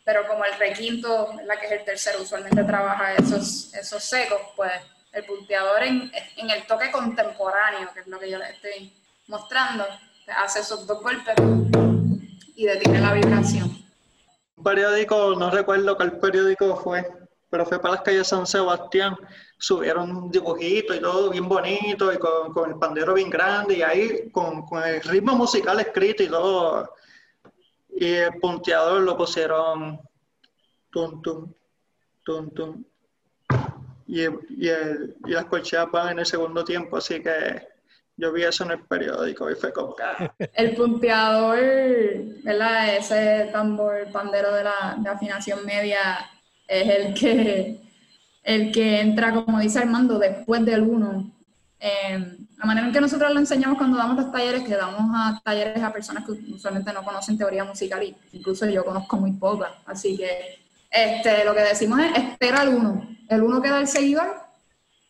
[0.03, 1.59] pero como el requinto, ¿verdad?
[1.59, 4.71] que es el tercero, usualmente trabaja esos, esos secos, pues
[5.13, 8.91] el punteador en, en el toque contemporáneo, que es lo que yo les estoy
[9.27, 9.85] mostrando,
[10.35, 11.35] hace esos dos golpes
[12.55, 13.69] y detiene la vibración.
[14.55, 17.07] Un periódico, no recuerdo cuál periódico fue,
[17.49, 19.15] pero fue para las calles San Sebastián.
[19.59, 23.81] Subieron un dibujito y todo bien bonito, y con, con el pandero bien grande, y
[23.81, 26.93] ahí con, con el ritmo musical escrito y todo.
[27.95, 29.99] Y el punteador lo pusieron
[30.91, 31.53] tum tum,
[32.23, 32.83] tum tum.
[34.07, 37.76] Y, y, el, y las corcheas van en el segundo tiempo, así que
[38.17, 41.59] yo vi eso en el periódico y fue como, ah, El punteador,
[42.43, 42.95] ¿verdad?
[42.95, 46.27] Ese tambor pandero de la afinación media
[46.67, 47.79] es el que,
[48.43, 51.31] el que entra, como dice Armando, después del uno.
[51.79, 55.39] Eh, la manera en que nosotros lo enseñamos cuando damos los talleres, que damos a
[55.43, 59.75] talleres a personas que usualmente no conocen teoría musical, y incluso yo conozco muy poca.
[59.85, 63.07] Así que este, lo que decimos es espera el uno.
[63.29, 64.37] El uno que da el seguidor,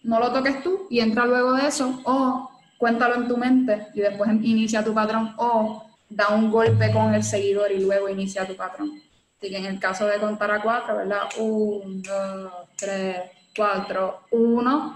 [0.04, 4.02] no lo toques tú y entra luego de eso, o cuéntalo en tu mente y
[4.02, 8.56] después inicia tu patrón, o da un golpe con el seguidor y luego inicia tu
[8.56, 9.02] patrón.
[9.38, 11.24] Así que en el caso de contar a cuatro, ¿verdad?
[11.38, 13.18] Un, dos, tres,
[13.56, 14.96] cuatro, uno,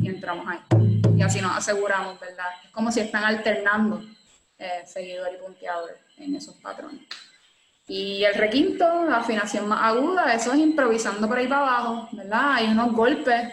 [0.00, 0.58] y entramos ahí.
[1.16, 2.46] Y así nos aseguramos, ¿verdad?
[2.64, 4.02] Es como si están alternando
[4.58, 7.00] eh, seguidor y punteador en esos patrones.
[7.88, 12.54] Y el requinto, afinación más aguda, eso es improvisando por ahí para abajo, ¿verdad?
[12.54, 13.52] Hay unos golpes,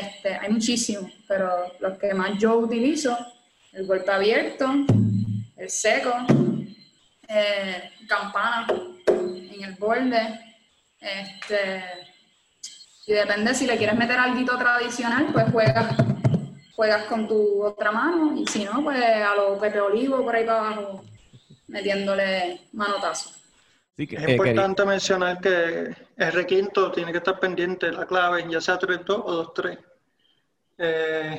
[0.00, 3.16] este, hay muchísimos, pero los que más yo utilizo,
[3.72, 4.66] el golpe abierto,
[5.56, 6.12] el seco,
[7.28, 8.66] eh, campana
[9.06, 10.40] en el borde,
[11.00, 11.84] este,
[13.06, 15.96] y depende si le quieres meter algo tradicional, pues juegas,
[16.74, 20.44] juegas con tu otra mano, y si no, pues a los Pepe Olivo por ahí
[20.44, 21.04] para abajo,
[21.68, 23.41] metiéndole manotazo.
[23.96, 28.06] Que, Es eh, quería- importante mencionar que el requinto tiene que estar pendiente de la
[28.06, 29.78] clave, ya sea 3-2 o 2-3.
[30.78, 31.38] Eh,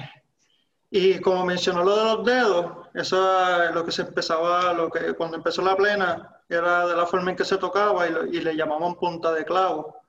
[0.91, 5.13] y como mencionó lo de los dedos, eso es lo que se empezaba, lo que
[5.13, 8.39] cuando empezó la plena, era de la forma en que se tocaba y, lo- y
[8.39, 10.01] le llamaban punta de clavo.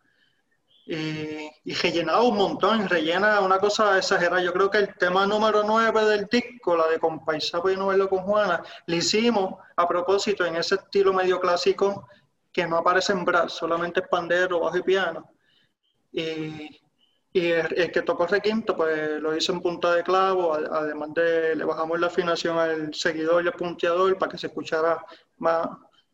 [0.87, 4.43] Y, y rellenaba un montón, rellena una cosa exagerada.
[4.43, 8.07] Yo creo que el tema número 9 del disco, la de Compaisapa y no verlo
[8.11, 12.07] con Juana, le hicimos a propósito en ese estilo medio clásico
[12.55, 15.29] que no aparece en brass, solamente es pandero, bajo y piano.
[16.13, 16.81] Y,
[17.33, 21.57] y el, el que tocó requinto, pues lo hizo en punta de clavo, además de
[21.57, 25.05] le bajamos la afinación al seguidor y al punteador para que se escuchara
[25.39, 25.67] más,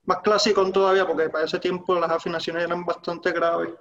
[0.07, 3.75] más clásico todavía, porque para ese tiempo las afinaciones eran bastante graves.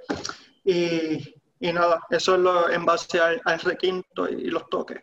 [0.65, 5.01] Y, y nada, eso es lo, en base al, al requinto y, y los toques.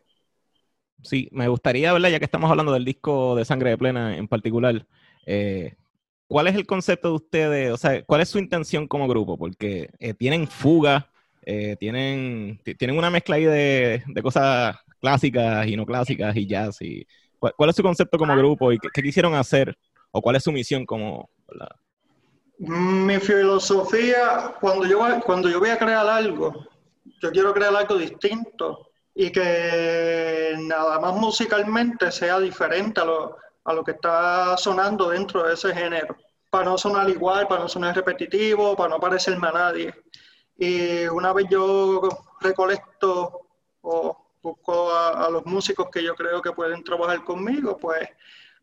[1.02, 2.10] Sí, me gustaría, ¿verdad?
[2.10, 4.86] Ya que estamos hablando del disco de Sangre de Plena en particular,
[5.24, 5.74] eh,
[6.28, 7.72] ¿cuál es el concepto de ustedes?
[7.72, 9.38] O sea, ¿cuál es su intención como grupo?
[9.38, 11.10] Porque eh, tienen fuga,
[11.42, 16.46] eh, tienen, ti- tienen una mezcla ahí de, de cosas clásicas y no clásicas y
[16.46, 16.80] jazz.
[16.82, 17.06] Y,
[17.38, 19.76] ¿cuál, cuál es su concepto como grupo y qué, qué quisieron hacer?
[20.10, 21.30] ¿O cuál es su misión como...
[21.48, 21.68] ¿verdad?
[22.58, 26.66] Mi filosofía, cuando yo, cuando yo voy a crear algo,
[27.22, 33.36] yo quiero crear algo distinto y que nada más musicalmente sea diferente a lo,
[33.66, 36.16] a lo que está sonando dentro de ese género,
[36.48, 39.94] para no sonar igual, para no sonar repetitivo, para no parecerme a nadie.
[40.56, 42.08] Y una vez yo
[42.40, 43.40] recolecto
[43.82, 48.08] o busco a, los músicos que yo creo que pueden trabajar conmigo, pues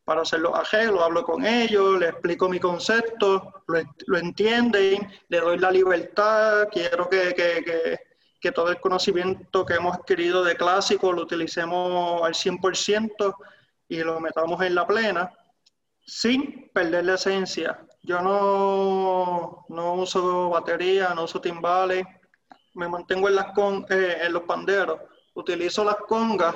[0.05, 5.39] para hacer los arreglos, hablo con ellos, les explico mi concepto, lo, lo entienden, le
[5.39, 7.99] doy la libertad, quiero que, que, que,
[8.39, 13.35] que todo el conocimiento que hemos adquirido de clásico lo utilicemos al 100%
[13.93, 15.31] y lo metamos en la plena,
[16.03, 17.85] sin perder la esencia.
[18.01, 22.03] Yo no, no uso batería, no uso timbales,
[22.73, 24.99] me mantengo en, las con, eh, en los panderos,
[25.35, 26.55] utilizo las congas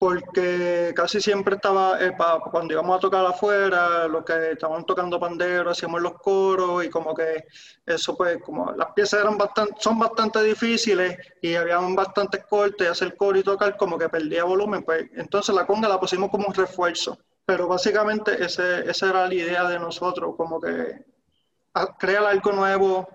[0.00, 5.20] porque casi siempre estaba, eh, pa- cuando íbamos a tocar afuera, los que estaban tocando
[5.20, 7.44] pandero, hacíamos los coros y como que
[7.84, 13.14] eso pues, como las piezas eran bastante, son bastante difíciles y habían bastantes cortes, hacer
[13.16, 16.54] coro y tocar como que perdía volumen, pues entonces la conga la pusimos como un
[16.54, 17.18] refuerzo.
[17.44, 21.04] Pero básicamente ese, esa era la idea de nosotros, como que
[21.74, 23.08] a- crear algo nuevo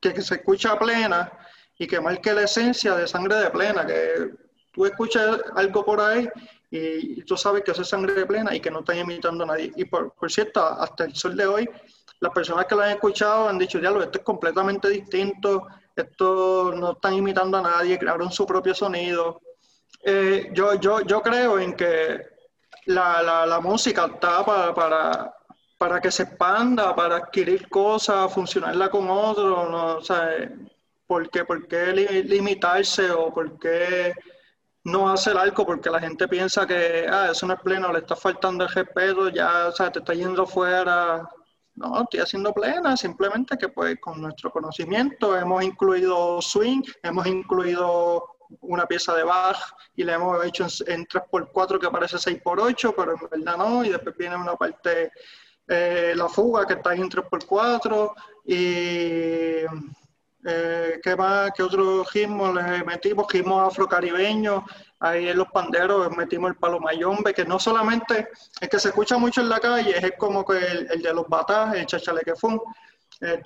[0.00, 1.30] que, que se escucha plena
[1.78, 4.30] y que marque la esencia de sangre de plena, que
[4.80, 6.26] tú escuchas algo por ahí
[6.70, 9.70] y, tú sabes que eso es sangre plena y que no están imitando a nadie.
[9.76, 11.68] Y por, cierto, hasta el sol de hoy,
[12.20, 16.92] las personas que lo han escuchado han dicho, diablo, esto es completamente distinto, esto no
[16.92, 19.42] están imitando a nadie, crearon su propio sonido.
[20.02, 22.26] Eh, yo, yo, yo creo en que
[22.86, 25.34] la, la, música está para, para,
[25.76, 30.30] para que se expanda, para adquirir cosas, funcionarla con otros, no, o sea,
[31.06, 34.14] ¿por qué, por qué li- limitarse o por qué
[34.84, 35.66] no hacer algo?
[35.66, 39.28] Porque la gente piensa que, ah, eso no es pleno, le está faltando el respeto,
[39.28, 41.28] ya, o sea, te está yendo fuera.
[41.74, 48.24] No, estoy haciendo plena, simplemente que pues con nuestro conocimiento hemos incluido swing, hemos incluido
[48.60, 49.56] una pieza de Bach
[49.94, 53.90] y le hemos hecho en, en 3x4 que parece 6x8, pero en verdad no, y
[53.90, 55.12] después viene una parte,
[55.68, 58.12] eh, la fuga que está en 3x4
[58.46, 59.64] y
[60.44, 61.50] eh, ¿qué más?
[61.54, 63.30] ¿Qué otro ritmo le metimos?
[63.30, 64.62] Ritmos afrocaribeños,
[64.98, 68.28] ahí en los panderos metimos el palo mayombe, que no solamente
[68.60, 71.74] el que se escucha mucho en la calle, es como que el, de los batás,
[71.74, 72.60] el chachalequefún,
[73.20, 73.42] eh,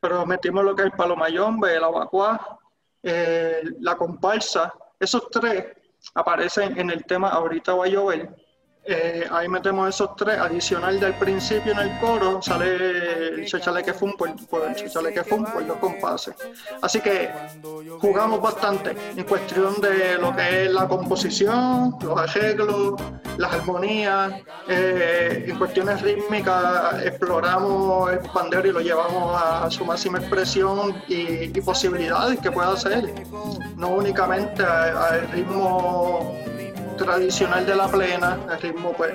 [0.00, 2.58] pero metimos lo que es el palo mayombe, el abacuá,
[3.02, 5.66] eh, la comparsa, esos tres
[6.14, 8.47] aparecen en el tema Ahorita va a llover.
[8.90, 14.34] Eh, ahí metemos esos tres, adicional del principio en el coro, sale el chachalequefún por,
[14.46, 16.34] por el chachalequefún por los compases.
[16.80, 17.28] Así que
[18.00, 22.94] jugamos bastante en cuestión de lo que es la composición, los arreglos,
[23.36, 24.32] las armonías,
[24.66, 31.44] eh, en cuestiones rítmicas exploramos el pandero y lo llevamos a su máxima expresión y,
[31.54, 33.12] y posibilidades que pueda hacer,
[33.76, 36.34] no únicamente al ritmo
[36.98, 39.14] tradicional de la plena, el ritmo pues,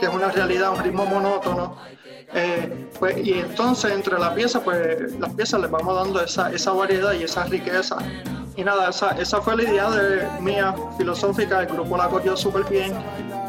[0.00, 1.76] que es una realidad, un ritmo monótono.
[2.32, 6.72] Eh, pues, y entonces entre la pieza, pues las piezas les vamos dando esa, esa
[6.72, 7.98] variedad y esa riqueza.
[8.56, 12.64] Y nada, esa, esa fue la idea de, mía filosófica, el grupo la cogió súper
[12.64, 12.92] bien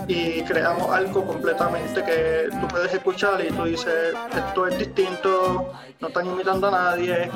[0.08, 6.08] y creamos algo completamente que tú puedes escuchar y tú dices, esto es distinto, no
[6.08, 7.30] están imitando a nadie,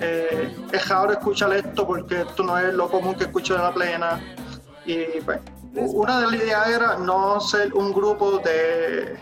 [0.00, 3.72] eh, es raro escuchar esto porque esto no es lo común que escucho de la
[3.72, 4.20] plena.
[4.86, 5.38] Y pues,
[5.74, 9.18] una de las ideas era no ser un grupo de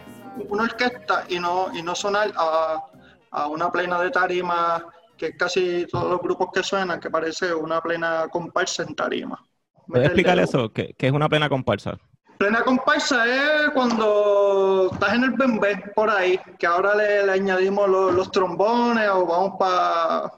[0.48, 2.84] una orquesta y no, y no sonar a,
[3.30, 4.84] a una plena de tarima,
[5.16, 9.38] que casi todos los grupos que suenan, que parece una plena comparsa en tarima.
[9.86, 10.72] ¿Puedes explicar eso?
[10.72, 11.98] ¿Qué, qué es una plena comparsa?
[12.38, 17.88] Plena comparsa es cuando estás en el bembé por ahí, que ahora le, le añadimos
[17.88, 20.30] los, los trombones o vamos para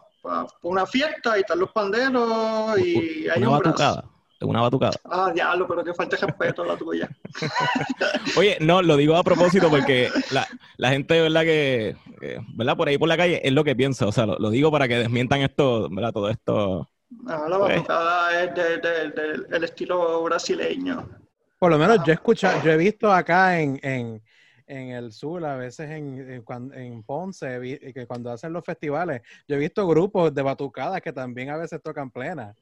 [0.62, 3.70] una fiesta y están los panderos y hay Una un brazo.
[3.70, 4.04] batucada.
[4.42, 4.92] Una batucada.
[5.04, 7.08] Ah, diablo, pero que falta respeto la tuya.
[8.36, 11.42] Oye, no, lo digo a propósito porque la, la gente, ¿verdad?
[11.42, 12.76] Que, que, ¿verdad?
[12.76, 14.06] Por ahí por la calle es lo que piensa.
[14.06, 16.12] O sea, lo, lo digo para que desmientan esto, ¿verdad?
[16.12, 16.88] Todo esto.
[17.10, 21.08] No, la batucada es de- de- de- del estilo brasileño.
[21.58, 24.22] Por lo menos yo he escuchado, yo he visto acá en, en,
[24.66, 29.20] en el sur, a veces en, en, en Ponce, vi- que cuando hacen los festivales,
[29.46, 32.54] yo he visto grupos de batucadas que también a veces tocan plena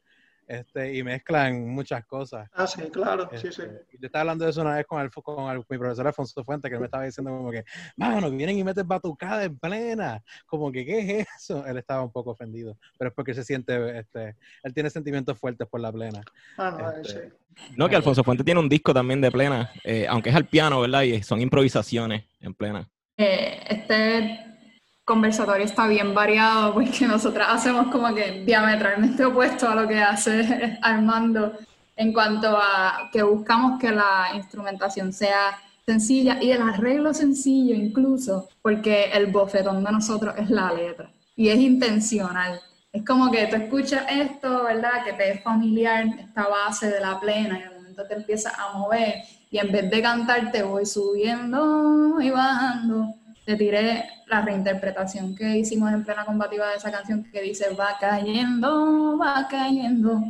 [0.48, 2.48] este, y mezclan muchas cosas.
[2.52, 3.62] Ah, sí, claro, sí, sí.
[3.62, 6.42] Este, Yo estaba hablando de eso una vez con, el, con el- mi profesor Alfonso
[6.44, 7.64] Fuente, que él me estaba diciendo como que,
[7.96, 10.22] mano, vienen y meten batucada en plena.
[10.46, 11.64] Como que, ¿qué es eso?
[11.66, 15.68] Él estaba un poco ofendido, pero es porque se siente, este, él tiene sentimientos fuertes
[15.68, 16.22] por la plena.
[16.56, 17.34] Ah, no, Este, sí.
[17.76, 20.80] No, que Alfonso Fuente tiene un disco también de plena, eh, aunque es al piano,
[20.80, 21.02] ¿verdad?
[21.02, 22.88] Y son improvisaciones en plena.
[23.16, 24.47] Eh, este
[25.08, 30.78] conversatorio está bien variado porque nosotras hacemos como que diametralmente opuesto a lo que hace
[30.82, 31.54] Armando
[31.96, 38.48] en cuanto a que buscamos que la instrumentación sea sencilla y el arreglo sencillo incluso,
[38.62, 42.60] porque el bofetón de nosotros es la letra y es intencional.
[42.92, 45.02] Es como que tú escuchas esto, ¿verdad?
[45.04, 48.78] Que te es familiar, esta base de la plena y de momento te empiezas a
[48.78, 49.14] mover
[49.50, 53.17] y en vez de cantar te voy subiendo y bajando.
[53.48, 57.96] Te tiré la reinterpretación que hicimos en plena combativa de esa canción que dice va
[57.98, 60.20] cayendo, va cayendo,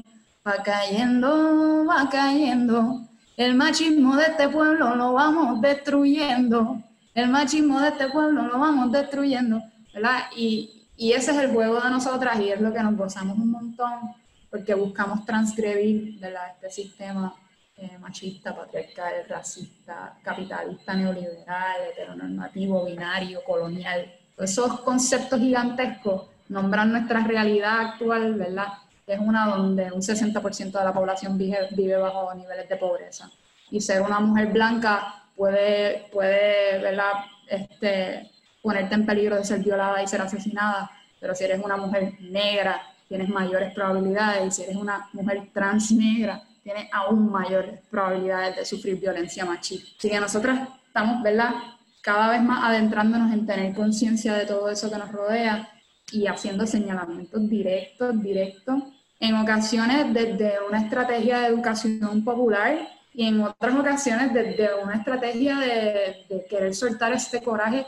[0.47, 3.09] va cayendo, va cayendo.
[3.37, 6.81] El machismo de este pueblo lo vamos destruyendo.
[7.13, 9.65] El machismo de este pueblo lo vamos destruyendo.
[9.93, 10.27] ¿verdad?
[10.37, 13.51] Y, y ese es el juego de nosotras y es lo que nos gozamos un
[13.51, 14.15] montón.
[14.49, 16.53] porque buscamos transgredir ¿verdad?
[16.55, 17.35] este sistema
[17.81, 24.13] eh, machista, patriarcal, racista, capitalista, neoliberal, heteronormativo, binario, colonial.
[24.37, 28.67] Esos conceptos gigantescos nombran nuestra realidad actual, ¿verdad?
[29.07, 33.31] Es una donde un 60% de la población vive, vive bajo niveles de pobreza.
[33.71, 37.13] Y ser una mujer blanca puede, puede ¿verdad?
[37.49, 38.29] Este,
[38.61, 42.83] ponerte en peligro de ser violada y ser asesinada, pero si eres una mujer negra,
[43.07, 48.65] tienes mayores probabilidades, y si eres una mujer trans negra, tienes aún mayores probabilidades de
[48.67, 49.89] sufrir violencia machista.
[49.99, 51.55] Así que nosotros estamos, ¿verdad?
[52.03, 55.67] Cada vez más adentrándonos en tener conciencia de todo eso que nos rodea
[56.13, 58.83] y haciendo señalamientos directos, directos,
[59.19, 65.57] en ocasiones desde una estrategia de educación popular y en otras ocasiones desde una estrategia
[65.57, 67.87] de, de querer soltar este coraje,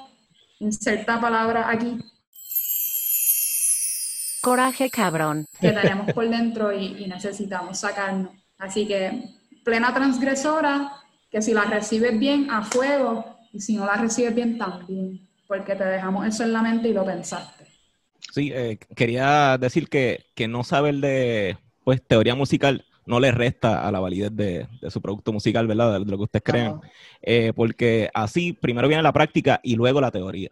[0.58, 1.98] inserta palabra aquí,
[4.40, 5.46] Coraje cabrón.
[5.60, 8.39] que tenemos por dentro y, y necesitamos sacarnos.
[8.60, 9.24] Así que
[9.64, 10.92] plena transgresora,
[11.30, 15.74] que si la recibes bien, a fuego, y si no la recibes bien, también, porque
[15.74, 17.64] te dejamos eso en la mente y lo pensaste.
[18.32, 23.88] Sí, eh, quería decir que, que no saber de pues, teoría musical no le resta
[23.88, 25.94] a la validez de, de su producto musical, ¿verdad?
[25.94, 26.74] De, de lo que ustedes crean.
[26.74, 26.92] Ajá.
[27.22, 30.50] Eh, porque así primero viene la práctica y luego la teoría.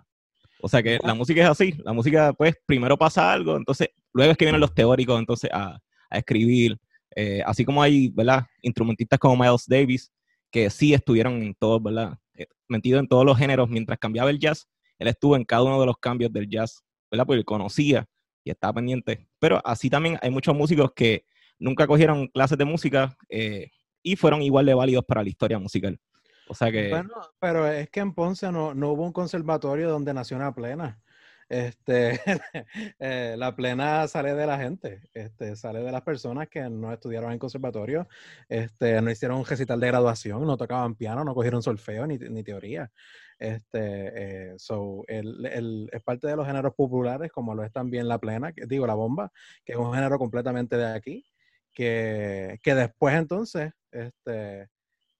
[0.60, 1.74] O sea que la música es así.
[1.84, 5.78] La música, pues, primero pasa algo, entonces luego es que vienen los teóricos entonces a,
[6.10, 6.78] a escribir.
[7.20, 8.46] Eh, así como hay, ¿verdad?
[8.62, 10.12] Instrumentistas como Miles Davis,
[10.52, 12.16] que sí estuvieron en todos, ¿verdad?
[12.34, 13.68] Eh, metidos en todos los géneros.
[13.68, 14.68] Mientras cambiaba el jazz,
[15.00, 17.26] él estuvo en cada uno de los cambios del jazz, ¿verdad?
[17.26, 18.06] Porque conocía
[18.44, 19.26] y estaba pendiente.
[19.40, 21.24] Pero así también hay muchos músicos que
[21.58, 25.98] nunca cogieron clases de música eh, y fueron igual de válidos para la historia musical.
[26.46, 26.90] O sea que...
[26.90, 31.00] Bueno, pero es que en Ponce no, no hubo un conservatorio donde nació una plena.
[31.48, 32.20] Este,
[32.98, 37.32] eh, la plena sale de la gente, este, sale de las personas que no estudiaron
[37.32, 38.06] en conservatorio,
[38.48, 42.42] este, no hicieron un recital de graduación, no tocaban piano, no cogieron solfeo ni, ni
[42.44, 42.90] teoría.
[43.38, 48.08] Este, eh, so, el- el- es parte de los géneros populares, como lo es también
[48.08, 49.32] la plena, que, digo, la bomba,
[49.64, 51.24] que es un género completamente de aquí,
[51.72, 54.68] que, que después entonces, este,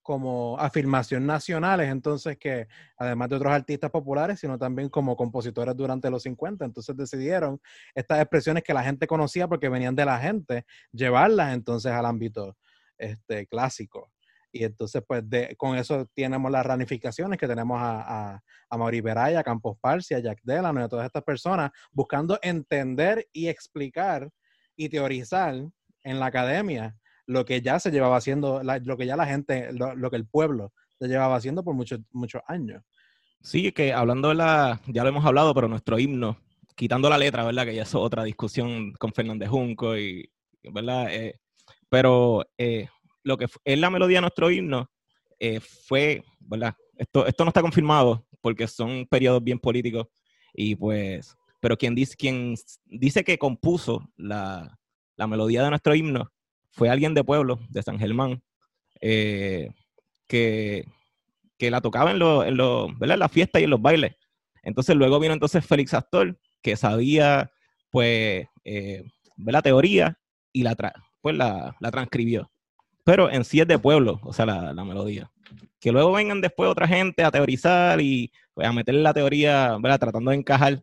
[0.09, 6.09] como afirmación nacionales, entonces que además de otros artistas populares, sino también como compositores durante
[6.09, 6.65] los 50.
[6.65, 7.61] Entonces decidieron
[7.95, 12.57] estas expresiones que la gente conocía porque venían de la gente, llevarlas entonces al ámbito
[12.97, 14.11] este, clásico.
[14.51, 18.01] Y entonces, pues, de, con eso tenemos las ramificaciones que tenemos a,
[18.33, 21.71] a, a Mauri Beraya, a Campos Parsi, a Jack Delano y a todas estas personas
[21.93, 24.31] buscando entender y explicar
[24.75, 25.55] y teorizar
[26.03, 26.97] en la academia
[27.29, 30.17] lo que ya se llevaba haciendo, la- lo que ya la gente, lo, lo que
[30.17, 32.83] el pueblo se llevaba haciendo por muchos muchos años.
[33.43, 36.39] Sí, que hablando de la, ya lo hemos hablado, pero nuestro himno,
[36.75, 37.67] quitando la letra, ¿verdad?
[37.67, 40.29] Que ya es otra discusión con Fernández Junco y,
[40.73, 41.15] ¿verdad?
[41.15, 41.39] Eh,
[41.89, 42.89] pero eh,
[43.23, 44.91] lo que es la melodía de nuestro himno
[45.39, 46.75] eh, fue, ¿verdad?
[46.97, 50.07] Esto, esto no está confirmado porque son periodos bien políticos
[50.55, 52.55] y pues, pero quien dice, quien
[52.87, 54.79] dice que compuso la,
[55.17, 56.33] la melodía de nuestro himno
[56.71, 58.43] fue alguien de pueblo, de San Germán,
[59.01, 59.71] eh,
[60.27, 60.85] que,
[61.57, 64.15] que la tocaba en, los en, en las fiestas y en los bailes.
[64.63, 67.51] Entonces luego vino entonces Félix Astor, que sabía
[67.91, 69.05] pues eh,
[69.37, 70.19] la teoría
[70.53, 72.51] y la, tra- pues, la, la transcribió.
[73.05, 75.31] Pero en sí es de pueblo, o sea, la, la melodía.
[75.81, 80.01] Que luego vengan después otra gente a teorizar y pues, a meterle la teoría, ¿verdad?
[80.01, 80.83] Tratando de encajar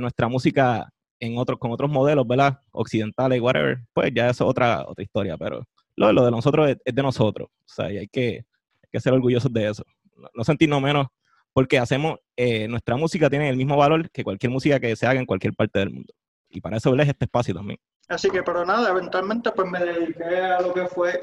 [0.00, 0.92] nuestra música
[1.22, 2.58] en otros, con otros modelos, ¿verdad?
[2.72, 3.78] Occidentales, whatever.
[3.92, 5.64] Pues ya eso es otra, otra historia, pero
[5.94, 7.48] lo, lo de nosotros es, es de nosotros.
[7.48, 8.44] O sea, y hay que,
[8.82, 9.84] hay que ser orgullosos de eso.
[10.16, 11.06] No, no sentirnos menos
[11.52, 15.20] porque hacemos, eh, nuestra música tiene el mismo valor que cualquier música que se haga
[15.20, 16.12] en cualquier parte del mundo.
[16.48, 17.78] Y para eso es este espacio también.
[18.08, 21.20] Así que, pero nada, eventualmente pues me dediqué a lo que fue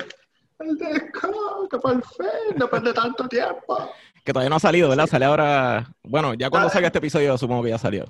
[0.59, 3.91] el disco, que por fin, después de tanto tiempo.
[4.23, 5.07] Que todavía no ha salido, ¿verdad?
[5.07, 8.05] Sale ahora, bueno, ya cuando salga este episodio supongo que ya salió.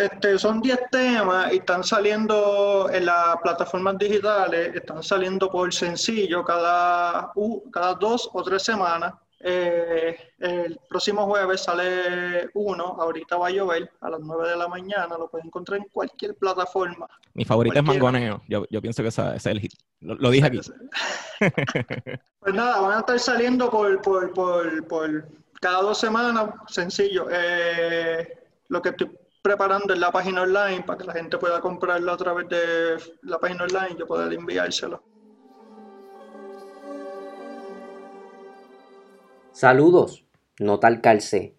[0.00, 6.42] Este, son 10 temas y están saliendo en las plataformas digitales, están saliendo por sencillo
[6.44, 9.12] cada, u- cada dos o tres semanas.
[9.40, 14.66] Eh, el próximo jueves sale uno, ahorita va a llover a las 9 de la
[14.66, 17.06] mañana, lo pueden encontrar en cualquier plataforma.
[17.34, 17.84] Mi favorita es.
[17.84, 18.42] Mangoneo.
[18.48, 19.72] Yo, yo pienso que esa- ese es el hit.
[20.00, 20.60] Lo, lo dije aquí.
[22.40, 25.28] Pues nada, van a estar saliendo por, por, por, por
[25.60, 27.28] cada dos semanas, sencillo.
[27.30, 28.34] Eh,
[28.68, 29.10] lo que estoy
[29.42, 33.38] preparando es la página online para que la gente pueda comprarlo a través de la
[33.38, 35.02] página online y yo poder enviárselo.
[39.52, 40.24] Saludos,
[40.60, 41.56] no tal calcé.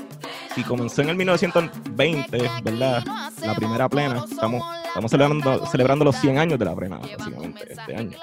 [0.56, 3.04] si comenzó en el 1920, ¿verdad?
[3.44, 7.96] La primera plena, estamos, estamos celebrando, celebrando los 100 años de la plena, básicamente, este
[7.96, 8.18] año.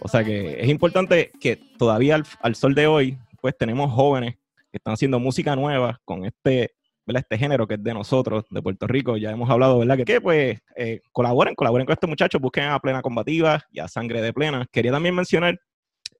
[0.00, 4.36] O sea que es importante que todavía al, al sol de hoy, pues tenemos jóvenes
[4.72, 6.74] que están haciendo música nueva con este,
[7.06, 7.22] ¿verdad?
[7.22, 9.16] este género que es de nosotros, de Puerto Rico.
[9.16, 9.98] Ya hemos hablado, ¿verdad?
[9.98, 13.88] Que, que, pues eh, colaboren, colaboren con estos muchachos, busquen a Plena Combativa y a
[13.88, 14.66] Sangre de Plena.
[14.72, 15.60] Quería también mencionar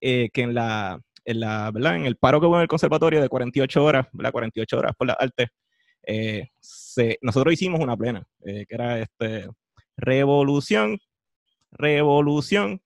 [0.00, 1.96] eh, que en la, en la, ¿verdad?
[1.96, 4.32] En el paro que hubo en el conservatorio de 48 horas, ¿verdad?
[4.32, 5.48] 48 horas por las artes,
[6.06, 9.48] eh, se- nosotros hicimos una plena, eh, que era este,
[9.96, 10.98] revolución,
[11.70, 12.80] revolución,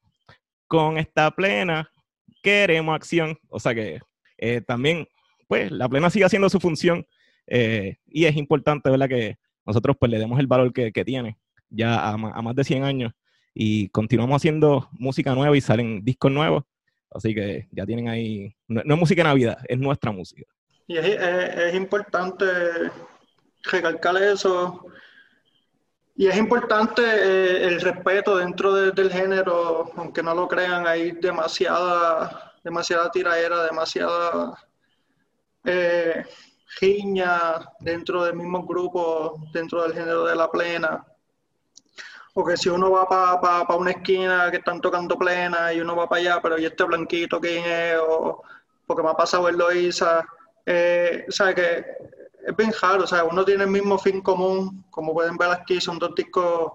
[0.68, 1.90] con esta plena
[2.42, 3.38] queremos acción.
[3.48, 4.00] O sea que
[4.38, 5.06] eh, también,
[5.48, 7.06] pues, la plena sigue haciendo su función
[7.46, 9.08] eh, y es importante, ¿verdad?
[9.08, 12.64] Que nosotros pues le demos el valor que, que tiene ya a, a más de
[12.64, 13.12] 100 años
[13.54, 16.64] y continuamos haciendo música nueva y salen discos nuevos.
[17.16, 20.44] Así que ya tienen ahí, no, es música de Navidad, es nuestra música.
[20.86, 22.46] Y es, importante
[23.64, 24.86] recalcar eso.
[26.14, 31.12] Y es importante eh, el respeto dentro de- del género, aunque no lo crean, hay
[31.12, 34.54] demasiada, demasiada tiraera, demasiada
[35.64, 36.24] eh,
[36.80, 41.04] riña dentro del mismo grupo, dentro del género de la plena.
[42.38, 43.08] O que si uno va
[43.40, 46.84] para una esquina que están tocando plena y uno va para allá, pero ¿y este
[46.84, 47.96] blanquito quién es?
[47.98, 48.42] O
[48.86, 50.22] porque me ha pasado en Loíza.
[50.66, 51.82] Eh, o sea que
[52.46, 55.80] es bien raro, o sea, uno tiene el mismo fin común, como pueden ver aquí,
[55.80, 56.72] son dos discos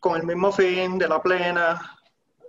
[0.00, 1.96] con el mismo fin, de la plena,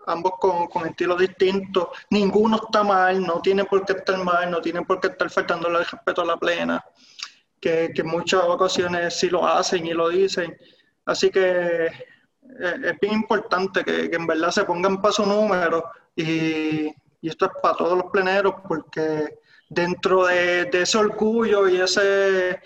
[0.07, 1.89] ambos con, con estilos distintos.
[2.09, 5.77] Ninguno está mal, no tiene por qué estar mal, no tienen por qué estar faltándole
[5.77, 6.83] el respeto a la plena,
[7.59, 10.57] que, que en muchas ocasiones sí lo hacen y lo dicen.
[11.05, 12.10] Así que
[12.59, 17.75] es bien importante que, en verdad se pongan para su número y, esto es para
[17.75, 19.37] todos los pleneros porque
[19.69, 22.59] dentro de, ese orgullo y ese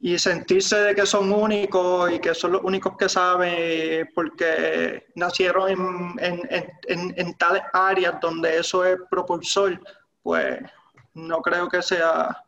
[0.00, 5.68] y sentirse de que son únicos y que son los únicos que saben porque nacieron
[6.18, 9.78] en, en, en, tales áreas donde eso es propulsor,
[10.22, 10.58] pues
[11.14, 12.42] no creo que sea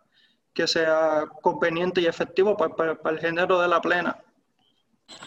[0.53, 4.24] que sea conveniente y efectivo para, para el género de la plena.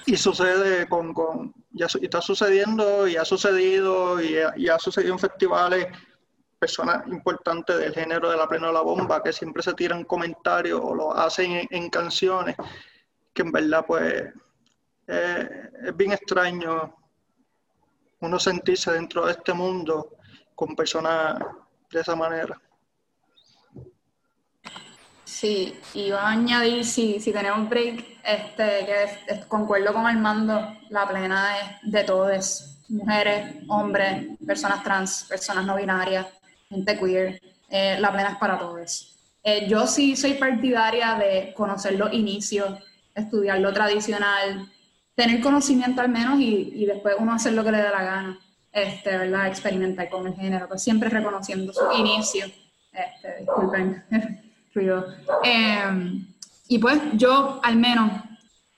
[0.06, 5.20] Y sucede con, con ya y está sucediendo y ha sucedido y, ha- sucedido en
[5.20, 5.88] festivales
[6.58, 10.82] personas importantes del género de la plena de la bomba que siempre se tiran comentarios
[10.84, 12.56] o lo hacen en, canciones
[13.34, 14.26] que en verdad pues
[15.06, 16.96] es bien extraño
[18.20, 20.18] uno sentirse dentro de este mundo
[20.56, 21.40] con personas
[21.92, 22.60] de esa manera.
[25.40, 31.60] Sí, iba a añadir, si, si tenemos break, este, que concuerdo con Armando, la plena
[31.60, 36.26] es de todos, mujeres, hombres, personas trans, personas no binarias,
[36.68, 39.16] gente queer, eh, la plena es para todos.
[39.44, 42.74] Eh, yo sí soy partidaria de conocer los inicios,
[43.14, 44.68] estudiar lo tradicional,
[45.14, 48.40] tener conocimiento al menos y, y después uno hacer lo que le dé la gana.
[48.72, 49.46] este, ¿verdad?
[49.46, 52.48] experimentar con el género, pues siempre reconociendo su inicio.
[52.92, 54.04] Este, disculpen
[55.44, 56.24] Eh,
[56.68, 58.12] y pues yo al menos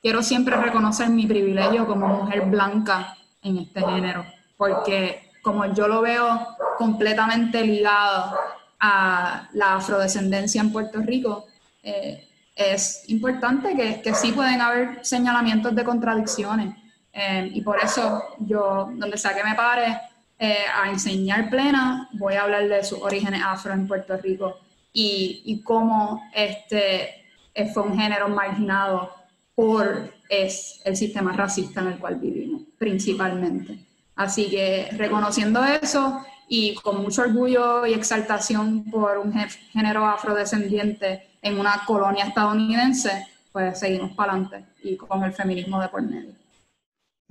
[0.02, 4.26] quiero siempre reconocer mi privilegio como mujer blanca en este género,
[4.58, 6.48] porque como yo lo veo
[6.78, 8.38] completamente ligado
[8.80, 11.48] a la afrodescendencia en Puerto Rico,
[11.84, 16.76] eh, es importante que, que, sí pueden haber señalamientos de contradicciones.
[17.14, 19.98] Eh, y por eso yo, donde sea que me pare
[20.38, 24.58] eh, a enseñar plena, voy a hablar de sus orígenes afro en Puerto Rico
[24.94, 27.26] y, cómo este
[27.74, 29.12] fue un género marginado
[29.56, 33.86] por es el sistema racista en el cual vivimos, principalmente.
[34.16, 39.34] Así que reconociendo eso y con mucho orgullo y exaltación por un
[39.72, 45.88] género afrodescendiente en una colonia estadounidense, pues seguimos para adelante y con el feminismo de
[45.90, 46.39] por medio.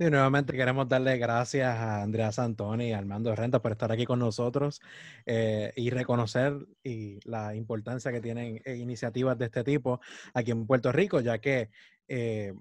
[0.01, 4.19] Y nuevamente queremos darle gracias a Andrea Santoni y Armando Renta por estar aquí con
[4.19, 4.79] nosotros
[5.25, 9.99] eh, y reconocer y la importancia que tienen eh, iniciativas de este tipo
[10.33, 11.69] aquí en Puerto Rico, ya que
[12.07, 12.53] eh,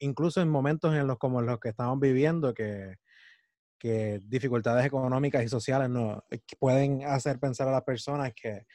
[0.00, 2.96] incluso en momentos en los como los que estamos viviendo, que,
[3.78, 6.24] que dificultades económicas y sociales no,
[6.58, 8.66] pueden hacer pensar a las personas que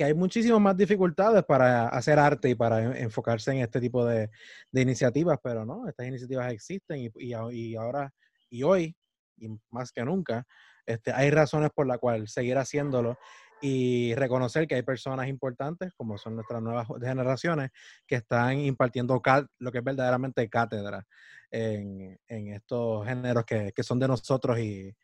[0.00, 4.30] que hay muchísimas más dificultades para hacer arte y para enfocarse en este tipo de,
[4.72, 8.10] iniciativas, pero no, estas iniciativas existen y, y, ahora
[8.48, 8.96] y hoy,
[9.36, 10.46] y más que nunca,
[10.86, 13.18] este, hay razones por las cuales seguir haciéndolo
[13.60, 17.68] y reconocer que hay personas importantes, como son nuestras nuevas generaciones,
[18.06, 19.20] que están impartiendo
[19.58, 21.06] lo que es verdaderamente cátedra
[21.50, 24.96] en, en estos géneros que, que son de nosotros y,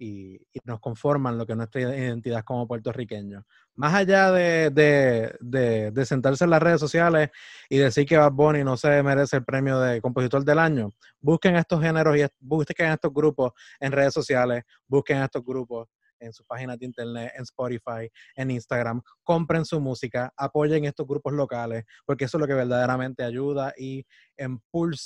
[0.00, 3.44] y, nos conforman lo que es nuestra identidad como puertorriqueños.
[3.74, 7.30] Más allá de, de, de, sentarse en las redes sociales
[7.68, 10.90] y decir que Bad Bunny no se merece el premio de compositor del año,
[11.20, 15.88] busquen estos géneros y busquen estos grupos en redes sociales, busquen estos grupos
[16.20, 21.32] en sus páginas de internet, en Spotify, en Instagram, compren su música, apoyen estos grupos
[21.32, 24.04] locales, porque eso es lo que verdaderamente ayuda y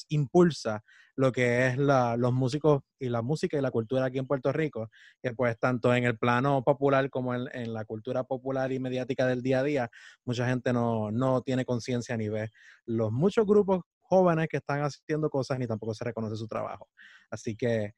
[0.09, 0.83] impulsa
[1.17, 4.91] lo que es los músicos y la música y la cultura aquí en Puerto Rico,
[5.23, 9.27] que pues tanto en el plano popular como en, en la cultura popular y mediática
[9.27, 9.91] del día a día,
[10.25, 12.51] mucha gente no, no tiene conciencia ni ve
[12.87, 16.89] los muchos grupos jóvenes que están haciendo cosas ni tampoco se reconoce su trabajo.
[17.31, 17.95] Así que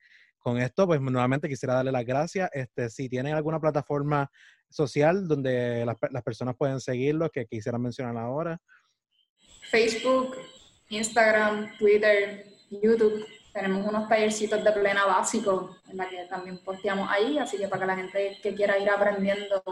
[0.47, 2.49] con esto, pues nuevamente quisiera darle las gracias.
[2.53, 4.31] Este, si tienen alguna plataforma
[4.69, 8.57] social donde las, las personas pueden seguirlos, que quisieran mencionar ahora.
[9.73, 10.37] Facebook,
[10.89, 13.27] Instagram, Twitter, YouTube.
[13.53, 17.81] Tenemos unos tallercitos de plena básico en la que también posteamos ahí, así que para
[17.81, 19.65] que la gente que quiera ir aprendiendo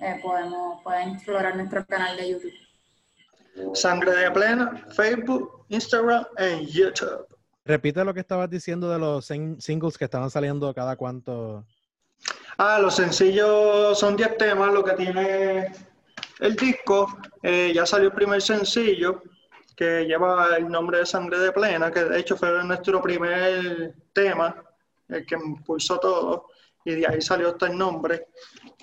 [0.00, 3.76] eh, podemos, pueden explorar nuestro canal de YouTube.
[3.76, 7.35] Sangre de plena, Facebook, Instagram y YouTube.
[7.66, 11.64] Repite lo que estabas diciendo de los singles que estaban saliendo cada cuánto.
[12.58, 15.72] Ah, los sencillos son 10 temas, lo que tiene
[16.38, 17.18] el disco.
[17.42, 19.20] Eh, ya salió el primer sencillo,
[19.74, 24.64] que lleva el nombre de Sangre de Plena, que de hecho fue nuestro primer tema,
[25.08, 26.46] el que impulsó todo,
[26.84, 28.28] y de ahí salió este nombre,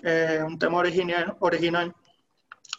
[0.03, 1.37] eh, un tema original.
[1.39, 1.95] original.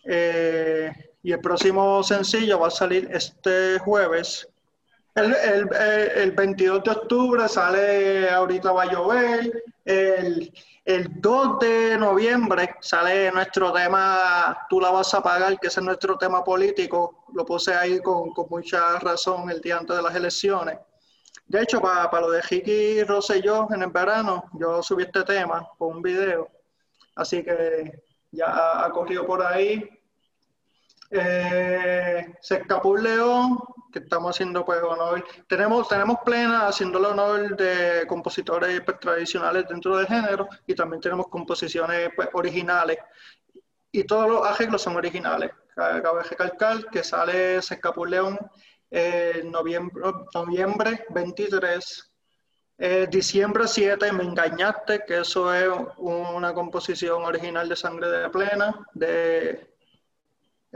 [0.05, 0.93] Eh,
[1.23, 4.47] y el próximo sencillo va a salir este jueves,
[5.15, 5.69] el, el,
[6.17, 9.65] el, 22 de octubre sale Ahorita va a llover.
[9.85, 10.53] El,
[10.85, 16.19] el 2 de noviembre sale nuestro tema Tú la vas a pagar, que es nuestro
[16.19, 17.25] tema político.
[17.33, 20.79] Lo puse ahí con, con mucha razón el día antes de las elecciones.
[21.47, 25.69] De hecho, para, para lo de Ricky Rosselló en el verano, yo subí este tema
[25.79, 26.49] con un video.
[27.15, 28.03] Así que
[28.33, 29.89] ya ha corrido por ahí.
[31.11, 33.59] Eh, se escapó león,
[33.93, 35.25] que estamos haciendo pues honor.
[35.47, 41.29] Tenemos, tenemos plena haciéndole honor de compositores pues, tradicionales dentro del género y también tenemos
[41.29, 42.99] composiciones pues, originales.
[43.93, 45.51] Y todos los arreglos son originales.
[45.75, 48.39] Cabe recalcar que sale Se león
[48.91, 50.03] en noviembre,
[50.33, 52.15] noviembre 23
[52.77, 58.87] eh, diciembre 7, Me engañaste, que eso es una composición original de Sangre de Plena,
[58.95, 59.74] de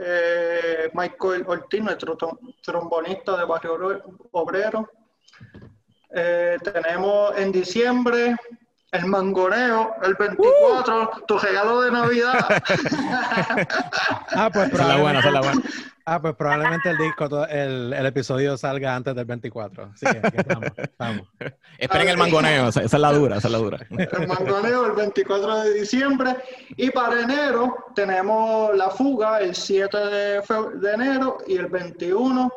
[0.01, 2.17] eh, Michael Ortiz, nuestro
[2.63, 4.89] trombonista de Barrio Obrero.
[6.11, 8.35] Eh, tenemos en diciembre
[8.91, 11.25] el mangoneo, el 24, uh.
[11.27, 12.39] tu regalo de Navidad.
[14.31, 15.61] ah, pues probablemente, la buena,
[16.11, 19.91] Ah, pues probablemente el disco, el, el, episodio salga antes del 24.
[19.93, 21.27] Así que, estamos, estamos.
[21.77, 23.77] Esperen el mangoneo, esa, es la dura, esa es la dura.
[23.89, 26.35] El mangoneo el 24 de diciembre.
[26.77, 30.41] Y para enero tenemos la fuga el 7 de,
[30.81, 32.51] de enero y el 21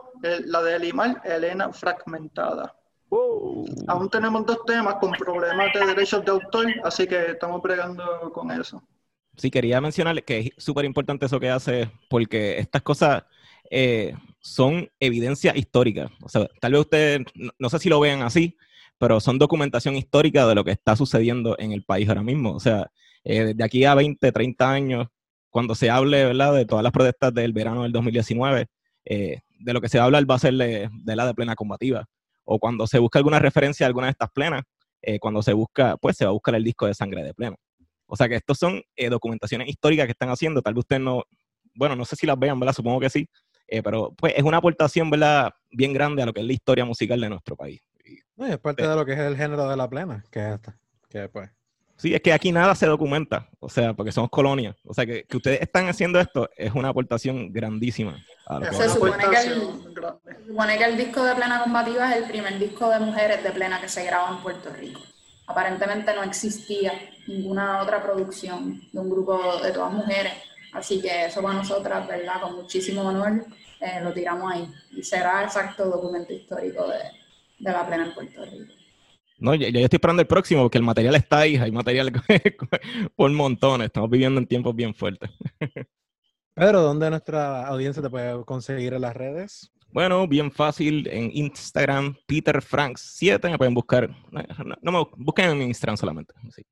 [0.46, 2.74] la de Limar, Elena Fragmentada.
[3.88, 8.50] Aún tenemos dos temas con problemas de derechos de autor, así que estamos bregando con
[8.50, 8.82] eso.
[9.36, 13.24] Sí, quería mencionarle que es súper importante eso que hace, porque estas cosas
[13.72, 16.10] eh, son evidencia histórica.
[16.22, 17.20] O sea, tal vez ustedes,
[17.58, 18.56] no, sé si lo vean así,
[18.98, 22.52] pero son documentación histórica de lo que está sucediendo en el país ahora mismo.
[22.54, 22.90] O sea,
[23.24, 25.08] eh, de aquí a 20, 30 años,
[25.50, 28.66] cuando se hable, de todas las protestas del verano del 2019,
[29.04, 31.34] eh, de lo que se va a hablar va a ser de, de la de
[31.34, 32.04] plena combativa.
[32.44, 34.62] O cuando se busca alguna referencia a alguna de estas plenas,
[35.02, 37.56] eh, cuando se busca, pues se va a buscar el disco de sangre de plena.
[38.06, 40.62] O sea que estos son eh, documentaciones históricas que están haciendo.
[40.62, 41.24] Tal vez ustedes no,
[41.74, 42.74] bueno, no sé si las vean, ¿verdad?
[42.74, 43.26] Supongo que sí.
[43.72, 45.54] Eh, pero pues es una aportación, ¿verdad?
[45.70, 47.80] Bien grande a lo que es la historia musical de nuestro país.
[48.36, 50.54] No, y es parte de lo que es el género de la plena, que es
[50.56, 50.76] esta.
[51.08, 51.48] Que pues.
[51.96, 54.76] Sí, es que aquí nada se documenta, o sea, porque somos colonia.
[54.84, 58.22] O sea, que, que ustedes están haciendo esto es una aportación grandísima.
[58.44, 59.54] a lo que Es Se supone que el-.
[60.22, 63.52] Se supone que el disco de Plena Combativa es el primer disco de mujeres de
[63.52, 65.00] Plena que se graba en Puerto Rico.
[65.46, 66.92] Aparentemente no existía
[67.26, 70.34] ninguna otra producción de un grupo de todas mujeres,
[70.72, 72.40] así que eso para nosotras, ¿verdad?
[72.40, 73.44] Con muchísimo honor
[73.80, 76.98] eh, lo tiramos ahí y será exacto documento histórico de,
[77.58, 78.72] de la Plena en Puerto Rico.
[79.38, 82.12] No, ya, ya yo estoy esperando el próximo porque el material está ahí, hay material
[83.16, 83.86] por montones.
[83.86, 85.30] Estamos viviendo en tiempos bien fuertes.
[86.54, 89.72] Pedro, ¿dónde nuestra audiencia te puede conseguir en las redes?
[89.88, 94.08] Bueno, bien fácil en Instagram, Peter Franks 7, me pueden buscar.
[94.30, 96.34] No, no me busquen en Instagram solamente.
[96.54, 96.62] sí.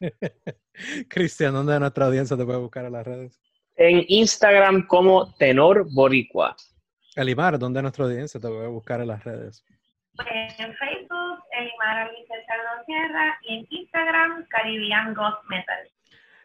[1.08, 3.40] Cristian, ¿dónde nuestra audiencia te puede buscar en las redes?
[3.76, 6.56] En Instagram como Tenor Boricua.
[7.16, 9.64] Elimar, ¿dónde nuestra audiencia te puede buscar en las redes?
[10.18, 12.36] En Facebook, Elimar Alicia
[12.86, 15.93] Sierra y en Instagram, Caribbean Ghost Metal.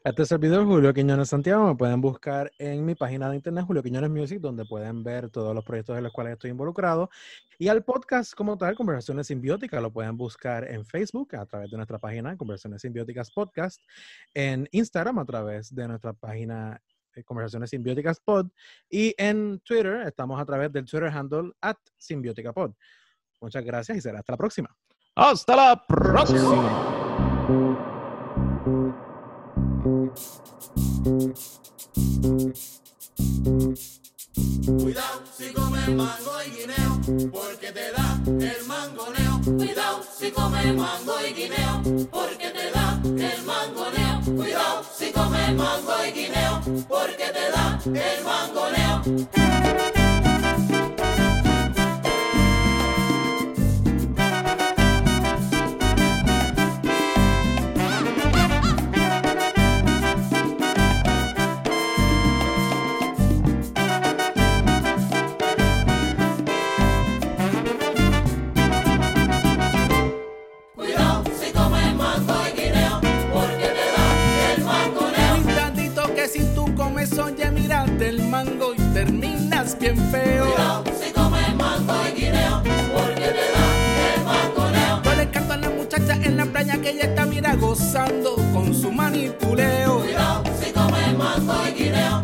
[0.01, 4.09] Este servidor Julio Quiñones Santiago me pueden buscar en mi página de internet Julio Quiñones
[4.09, 7.09] Music donde pueden ver todos los proyectos en los cuales estoy involucrado
[7.57, 11.75] y al podcast como tal Conversaciones Simbióticas lo pueden buscar en Facebook a través de
[11.75, 13.81] nuestra página Conversaciones Simbióticas Podcast
[14.33, 16.81] en Instagram a través de nuestra página
[17.13, 18.47] eh, Conversaciones Simbióticas Pod
[18.89, 22.71] y en Twitter estamos a través del Twitter handle at Simbiótica Pod.
[23.41, 24.73] Muchas gracias y será hasta la próxima.
[25.13, 27.28] Hasta la próxima.
[34.81, 39.41] Cuidado si comes mango y guineo, porque te da el mangoneo.
[39.57, 44.21] Cuidado si comes mango y guineo, porque te da el mangoneo.
[44.35, 49.98] Cuidado si comes mango y guineo, porque te da el mangoneo.
[77.99, 80.45] Mirate el mango y terminas bien feo.
[80.45, 82.61] Cuidado si comes mango y guineo,
[82.93, 85.01] porque te da el mangoneo.
[85.03, 88.73] Yo le canto a la muchacha en la playa que ella está mira gozando con
[88.73, 89.99] su manipuleo.
[89.99, 92.21] Cuidado si comes mango y guineo,